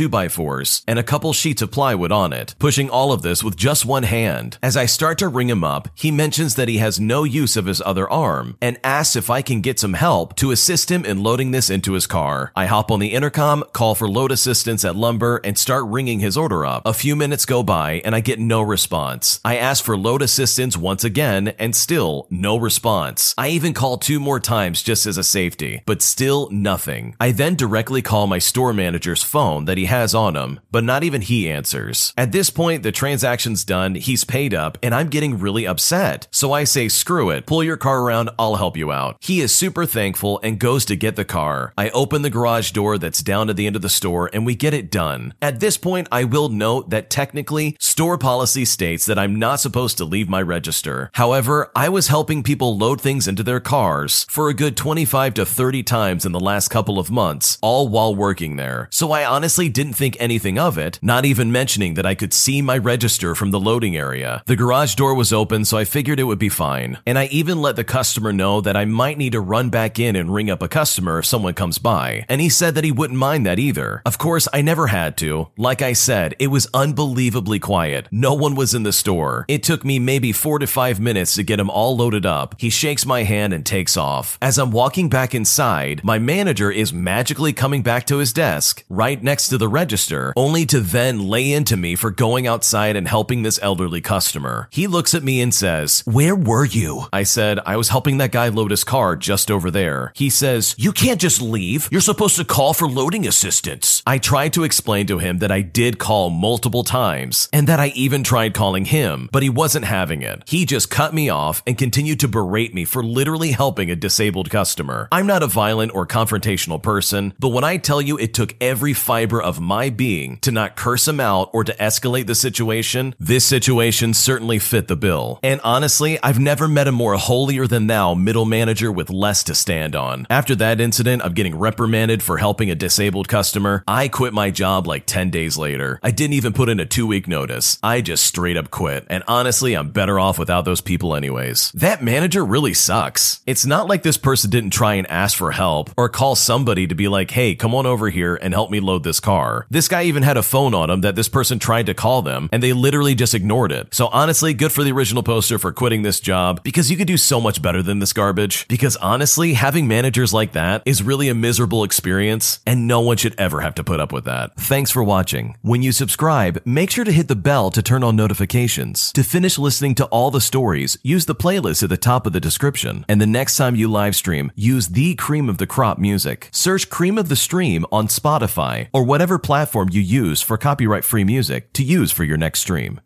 2x4s 0.43 0.83
and 0.87 0.99
a 0.99 1.03
couple 1.03 1.33
sheets 1.33 1.61
of 1.61 1.71
plywood 1.71 2.11
on 2.11 2.33
it, 2.33 2.55
pushing 2.59 2.89
all 2.89 3.11
of 3.11 3.21
this 3.21 3.43
with 3.43 3.55
just 3.55 3.85
one 3.85 4.03
hand. 4.03 4.57
As 4.61 4.77
I 4.77 4.85
start 4.85 5.17
to 5.19 5.27
ring 5.27 5.49
him 5.49 5.63
up, 5.63 5.89
he 5.95 6.11
mentions 6.11 6.55
that 6.55 6.67
he 6.67 6.77
has 6.77 6.99
no 6.99 7.23
use 7.23 7.55
of 7.57 7.65
his 7.65 7.81
other 7.81 8.09
arm 8.09 8.57
and 8.61 8.79
asks 8.83 9.15
if 9.15 9.29
I 9.29 9.41
can 9.41 9.61
get 9.61 9.79
some 9.79 9.93
help 9.93 10.35
to 10.37 10.51
assist 10.51 10.91
him 10.91 11.05
in 11.05 11.23
loading 11.23 11.51
this 11.51 11.69
into 11.69 11.93
his 11.93 12.07
car. 12.07 12.51
I 12.55 12.65
hop 12.65 12.91
on 12.91 12.99
the 12.99 13.13
intercom, 13.13 13.63
call 13.73 13.95
for 13.95 14.09
load 14.09 14.31
assistance 14.31 14.85
at 14.85 14.95
Lumber, 14.95 15.41
and 15.43 15.57
start 15.57 15.85
ringing 15.85 16.19
his 16.19 16.37
order 16.37 16.65
up. 16.65 16.85
A 16.85 16.93
few 16.93 17.15
minutes 17.15 17.45
go 17.45 17.63
by 17.63 18.01
and 18.05 18.15
I 18.15 18.19
get 18.19 18.39
no 18.39 18.61
response. 18.61 19.39
I 19.45 19.57
ask 19.57 19.83
for 19.83 19.97
load 19.97 20.21
assistance 20.21 20.77
once 20.77 21.03
again 21.03 21.49
and 21.59 21.75
still 21.75 22.27
no 22.29 22.57
response. 22.57 23.33
I 23.37 23.49
even 23.49 23.73
call 23.73 23.97
two 23.97 24.19
more 24.19 24.39
times 24.39 24.83
just 24.83 25.05
as 25.05 25.17
a 25.17 25.23
safety, 25.23 25.81
but 25.85 26.01
still 26.01 26.49
nothing. 26.51 27.15
I 27.19 27.31
then 27.31 27.55
directly 27.55 28.01
call 28.01 28.27
my 28.27 28.39
store 28.39 28.73
manager's 28.73 29.23
phone 29.23 29.65
that 29.65 29.77
he 29.77 29.85
has 29.85 30.13
on 30.15 30.32
on 30.35 30.49
him, 30.49 30.59
but 30.71 30.83
not 30.83 31.03
even 31.03 31.21
he 31.21 31.49
answers. 31.49 32.13
At 32.17 32.31
this 32.31 32.49
point, 32.49 32.83
the 32.83 32.91
transaction's 32.91 33.63
done, 33.63 33.95
he's 33.95 34.23
paid 34.23 34.53
up, 34.53 34.77
and 34.83 34.93
I'm 34.93 35.09
getting 35.09 35.39
really 35.39 35.67
upset. 35.67 36.27
So 36.31 36.53
I 36.53 36.63
say, 36.63 36.89
screw 36.89 37.29
it, 37.29 37.45
pull 37.45 37.63
your 37.63 37.77
car 37.77 38.01
around, 38.01 38.29
I'll 38.37 38.55
help 38.55 38.77
you 38.77 38.91
out. 38.91 39.17
He 39.19 39.41
is 39.41 39.53
super 39.53 39.85
thankful 39.85 40.39
and 40.43 40.59
goes 40.59 40.85
to 40.85 40.95
get 40.95 41.15
the 41.15 41.25
car. 41.25 41.73
I 41.77 41.89
open 41.89 42.21
the 42.21 42.29
garage 42.29 42.71
door 42.71 42.97
that's 42.97 43.21
down 43.23 43.49
at 43.49 43.55
the 43.55 43.67
end 43.67 43.75
of 43.75 43.81
the 43.81 43.89
store 43.89 44.29
and 44.33 44.45
we 44.45 44.55
get 44.55 44.73
it 44.73 44.91
done. 44.91 45.33
At 45.41 45.59
this 45.59 45.77
point, 45.77 46.07
I 46.11 46.23
will 46.23 46.49
note 46.49 46.89
that 46.89 47.09
technically, 47.09 47.75
store 47.79 48.17
policy 48.17 48.65
states 48.65 49.05
that 49.05 49.19
I'm 49.19 49.37
not 49.37 49.59
supposed 49.59 49.97
to 49.97 50.05
leave 50.05 50.29
my 50.29 50.41
register. 50.41 51.09
However, 51.13 51.71
I 51.75 51.89
was 51.89 52.07
helping 52.07 52.43
people 52.43 52.77
load 52.77 53.01
things 53.01 53.27
into 53.27 53.43
their 53.43 53.59
cars 53.59 54.25
for 54.29 54.49
a 54.49 54.53
good 54.53 54.75
25 54.77 55.35
to 55.35 55.45
30 55.45 55.83
times 55.83 56.25
in 56.25 56.31
the 56.31 56.39
last 56.39 56.69
couple 56.69 56.99
of 56.99 57.11
months, 57.11 57.57
all 57.61 57.87
while 57.87 58.15
working 58.15 58.55
there. 58.55 58.87
So 58.91 59.11
I 59.11 59.25
honestly 59.25 59.69
didn't 59.69 59.93
think 59.93 60.17
anything 60.23 60.57
of 60.57 60.77
it, 60.77 60.97
not 61.01 61.25
even 61.25 61.51
mentioning 61.51 61.93
that 61.95 62.05
I 62.05 62.15
could 62.15 62.33
see 62.33 62.61
my 62.61 62.77
register 62.77 63.35
from 63.35 63.51
the 63.51 63.59
loading 63.59 63.95
area. 63.95 64.41
The 64.47 64.55
garage 64.55 64.95
door 64.95 65.13
was 65.13 65.33
open, 65.33 65.65
so 65.65 65.77
I 65.77 65.85
figured 65.85 66.19
it 66.19 66.23
would 66.23 66.39
be 66.39 66.49
fine. 66.49 66.97
And 67.05 67.19
I 67.19 67.25
even 67.25 67.61
let 67.61 67.75
the 67.75 67.83
customer 67.83 68.31
know 68.31 68.61
that 68.61 68.77
I 68.77 68.85
might 68.85 69.17
need 69.17 69.33
to 69.33 69.41
run 69.41 69.69
back 69.69 69.99
in 69.99 70.15
and 70.15 70.33
ring 70.33 70.49
up 70.49 70.63
a 70.63 70.67
customer 70.67 71.19
if 71.19 71.25
someone 71.25 71.53
comes 71.53 71.77
by. 71.77 72.25
And 72.29 72.41
he 72.41 72.49
said 72.49 72.75
that 72.75 72.83
he 72.83 72.91
wouldn't 72.91 73.19
mind 73.19 73.45
that 73.45 73.59
either. 73.59 74.01
Of 74.05 74.17
course, 74.17 74.47
I 74.53 74.61
never 74.61 74.87
had 74.87 75.17
to. 75.17 75.49
Like 75.57 75.81
I 75.81 75.93
said, 75.93 76.35
it 76.39 76.47
was 76.47 76.67
unbelievably 76.73 77.59
quiet. 77.59 78.07
No 78.11 78.33
one 78.33 78.55
was 78.55 78.73
in 78.73 78.83
the 78.83 78.93
store. 78.93 79.45
It 79.47 79.63
took 79.63 79.83
me 79.83 79.99
maybe 79.99 80.31
four 80.31 80.59
to 80.59 80.67
five 80.67 80.99
minutes 80.99 81.35
to 81.35 81.43
get 81.43 81.59
him 81.59 81.69
all 81.69 81.97
loaded 81.97 82.25
up. 82.25 82.55
He 82.57 82.69
shakes 82.69 83.05
my 83.05 83.23
hand 83.23 83.53
and 83.53 83.65
takes 83.65 83.97
off. 83.97 84.37
As 84.41 84.57
I'm 84.57 84.71
walking 84.71 85.09
back 85.09 85.35
inside, 85.35 86.03
my 86.03 86.19
manager 86.19 86.71
is 86.71 86.93
magically 86.93 87.53
coming 87.53 87.81
back 87.81 88.05
to 88.07 88.17
his 88.17 88.33
desk, 88.33 88.83
right 88.89 89.21
next 89.21 89.49
to 89.49 89.57
the 89.57 89.67
register, 89.67 90.12
only 90.35 90.65
to 90.67 90.79
then 90.79 91.19
lay 91.19 91.51
into 91.51 91.77
me 91.77 91.95
for 91.95 92.11
going 92.11 92.47
outside 92.47 92.95
and 92.95 93.07
helping 93.07 93.43
this 93.43 93.59
elderly 93.61 94.01
customer. 94.01 94.67
He 94.71 94.87
looks 94.87 95.13
at 95.13 95.23
me 95.23 95.41
and 95.41 95.53
says, 95.53 96.03
Where 96.05 96.35
were 96.35 96.65
you? 96.65 97.05
I 97.11 97.23
said, 97.23 97.59
I 97.65 97.77
was 97.77 97.89
helping 97.89 98.17
that 98.17 98.31
guy 98.31 98.49
load 98.49 98.71
his 98.71 98.83
car 98.83 99.15
just 99.15 99.49
over 99.49 99.71
there. 99.71 100.11
He 100.15 100.29
says, 100.29 100.75
You 100.77 100.91
can't 100.91 101.19
just 101.19 101.41
leave. 101.41 101.89
You're 101.91 102.01
supposed 102.01 102.35
to 102.37 102.45
call 102.45 102.73
for 102.73 102.87
loading 102.87 103.25
assistance. 103.25 104.03
I 104.05 104.17
tried 104.17 104.53
to 104.53 104.63
explain 104.63 105.07
to 105.07 105.17
him 105.17 105.39
that 105.39 105.51
I 105.51 105.61
did 105.61 105.97
call 105.97 106.29
multiple 106.29 106.83
times 106.83 107.49
and 107.51 107.67
that 107.67 107.79
I 107.79 107.87
even 107.87 108.23
tried 108.23 108.53
calling 108.53 108.85
him, 108.85 109.29
but 109.31 109.43
he 109.43 109.49
wasn't 109.49 109.85
having 109.85 110.21
it. 110.21 110.43
He 110.47 110.65
just 110.65 110.89
cut 110.89 111.13
me 111.13 111.29
off 111.29 111.63
and 111.65 111.77
continued 111.77 112.19
to 112.19 112.27
berate 112.27 112.73
me 112.73 112.85
for 112.85 113.03
literally 113.03 113.51
helping 113.51 113.89
a 113.89 113.95
disabled 113.95 114.49
customer. 114.49 115.07
I'm 115.11 115.27
not 115.27 115.43
a 115.43 115.47
violent 115.47 115.95
or 115.95 116.05
confrontational 116.05 116.81
person, 116.81 117.33
but 117.39 117.49
when 117.49 117.63
I 117.63 117.77
tell 117.77 118.01
you 118.01 118.17
it 118.19 118.33
took 118.33 118.55
every 118.61 118.93
fiber 118.93 119.41
of 119.41 119.59
my 119.59 119.89
being 119.89 120.02
to 120.03 120.51
not 120.51 120.75
curse 120.75 121.07
him 121.07 121.19
out 121.19 121.49
or 121.53 121.63
to 121.63 121.73
escalate 121.75 122.27
the 122.27 122.35
situation, 122.35 123.15
this 123.19 123.45
situation 123.45 124.13
certainly 124.13 124.59
fit 124.59 124.87
the 124.87 124.95
bill. 124.97 125.39
And 125.41 125.61
honestly, 125.63 126.19
I've 126.21 126.39
never 126.39 126.67
met 126.67 126.89
a 126.89 126.91
more 126.91 127.15
holier 127.15 127.67
than 127.67 127.87
thou 127.87 128.13
middle 128.13 128.43
manager 128.43 128.91
with 128.91 129.09
less 129.09 129.43
to 129.45 129.55
stand 129.55 129.95
on. 129.95 130.27
After 130.29 130.55
that 130.55 130.81
incident 130.81 131.21
of 131.21 131.35
getting 131.35 131.57
reprimanded 131.57 132.21
for 132.21 132.37
helping 132.37 132.69
a 132.69 132.75
disabled 132.75 133.29
customer, 133.29 133.83
I 133.87 134.09
quit 134.09 134.33
my 134.33 134.51
job 134.51 134.87
like 134.87 135.05
10 135.05 135.29
days 135.29 135.57
later. 135.57 135.99
I 136.03 136.11
didn't 136.11 136.33
even 136.33 136.51
put 136.51 136.69
in 136.69 136.81
a 136.81 136.85
two 136.85 137.07
week 137.07 137.27
notice. 137.27 137.79
I 137.81 138.01
just 138.01 138.25
straight 138.25 138.57
up 138.57 138.71
quit. 138.71 139.07
And 139.09 139.23
honestly, 139.27 139.73
I'm 139.73 139.91
better 139.91 140.19
off 140.19 140.37
without 140.37 140.65
those 140.65 140.81
people 140.81 141.15
anyways. 141.15 141.71
That 141.71 142.03
manager 142.03 142.43
really 142.43 142.73
sucks. 142.73 143.41
It's 143.45 143.65
not 143.65 143.87
like 143.87 144.03
this 144.03 144.17
person 144.17 144.49
didn't 144.49 144.71
try 144.71 144.95
and 144.95 145.09
ask 145.09 145.37
for 145.37 145.51
help 145.51 145.91
or 145.95 146.09
call 146.09 146.35
somebody 146.35 146.87
to 146.87 146.95
be 146.95 147.07
like, 147.07 147.31
hey, 147.31 147.55
come 147.55 147.73
on 147.73 147.85
over 147.85 148.09
here 148.09 148.35
and 148.35 148.53
help 148.53 148.69
me 148.69 148.81
load 148.81 149.03
this 149.03 149.19
car. 149.19 149.65
This 149.69 149.87
guy 149.93 150.03
even 150.05 150.23
had 150.23 150.37
a 150.37 150.41
phone 150.41 150.73
on 150.73 150.89
him 150.89 151.01
that 151.01 151.15
this 151.15 151.29
person 151.29 151.59
tried 151.59 151.85
to 151.85 151.93
call 151.93 152.23
them 152.23 152.49
and 152.51 152.63
they 152.63 152.73
literally 152.73 153.13
just 153.13 153.35
ignored 153.35 153.71
it. 153.71 153.93
So 153.93 154.07
honestly, 154.07 154.55
good 154.55 154.71
for 154.71 154.83
the 154.83 154.91
original 154.91 155.21
poster 155.21 155.59
for 155.59 155.71
quitting 155.71 156.01
this 156.01 156.19
job 156.19 156.63
because 156.63 156.89
you 156.89 156.97
could 156.97 157.05
do 157.05 157.15
so 157.15 157.39
much 157.39 157.61
better 157.61 157.83
than 157.83 157.99
this 157.99 158.11
garbage. 158.11 158.67
Because 158.67 158.95
honestly, 158.95 159.53
having 159.53 159.87
managers 159.87 160.33
like 160.33 160.53
that 160.53 160.81
is 160.87 161.03
really 161.03 161.29
a 161.29 161.35
miserable 161.35 161.83
experience 161.83 162.59
and 162.65 162.87
no 162.87 163.01
one 163.01 163.17
should 163.17 163.35
ever 163.37 163.61
have 163.61 163.75
to 163.75 163.83
put 163.83 163.99
up 163.99 164.11
with 164.11 164.25
that. 164.25 164.55
Thanks 164.55 164.89
for 164.89 165.03
watching. 165.03 165.57
When 165.61 165.83
you 165.83 165.91
subscribe, 165.91 166.59
make 166.65 166.89
sure 166.89 167.05
to 167.05 167.11
hit 167.11 167.27
the 167.27 167.35
bell 167.35 167.69
to 167.69 167.83
turn 167.83 168.03
on 168.03 168.15
notifications. 168.15 169.11
To 169.13 169.23
finish 169.23 169.59
listening 169.59 169.93
to 169.95 170.05
all 170.05 170.31
the 170.31 170.41
stories, 170.41 170.97
use 171.03 171.27
the 171.27 171.35
playlist 171.35 171.83
at 171.83 171.89
the 171.89 171.97
top 171.97 172.25
of 172.25 172.33
the 172.33 172.39
description. 172.39 173.05
And 173.07 173.21
the 173.21 173.27
next 173.27 173.57
time 173.57 173.75
you 173.75 173.91
live 173.91 174.15
stream, 174.15 174.51
use 174.55 174.87
the 174.87 175.13
cream 175.13 175.49
of 175.49 175.59
the 175.59 175.67
crop 175.67 175.99
music. 175.99 176.49
Search 176.51 176.89
cream 176.89 177.19
of 177.19 177.29
the 177.29 177.35
stream 177.35 177.85
on 177.91 178.07
Spotify 178.07 178.87
or 178.91 179.03
whatever 179.03 179.37
platform 179.83 179.89
you 179.95 180.01
use 180.01 180.41
for 180.41 180.57
copyright 180.57 181.03
free 181.03 181.23
music 181.23 181.73
to 181.73 181.83
use 181.83 182.11
for 182.11 182.23
your 182.23 182.37
next 182.37 182.59
stream. 182.59 182.99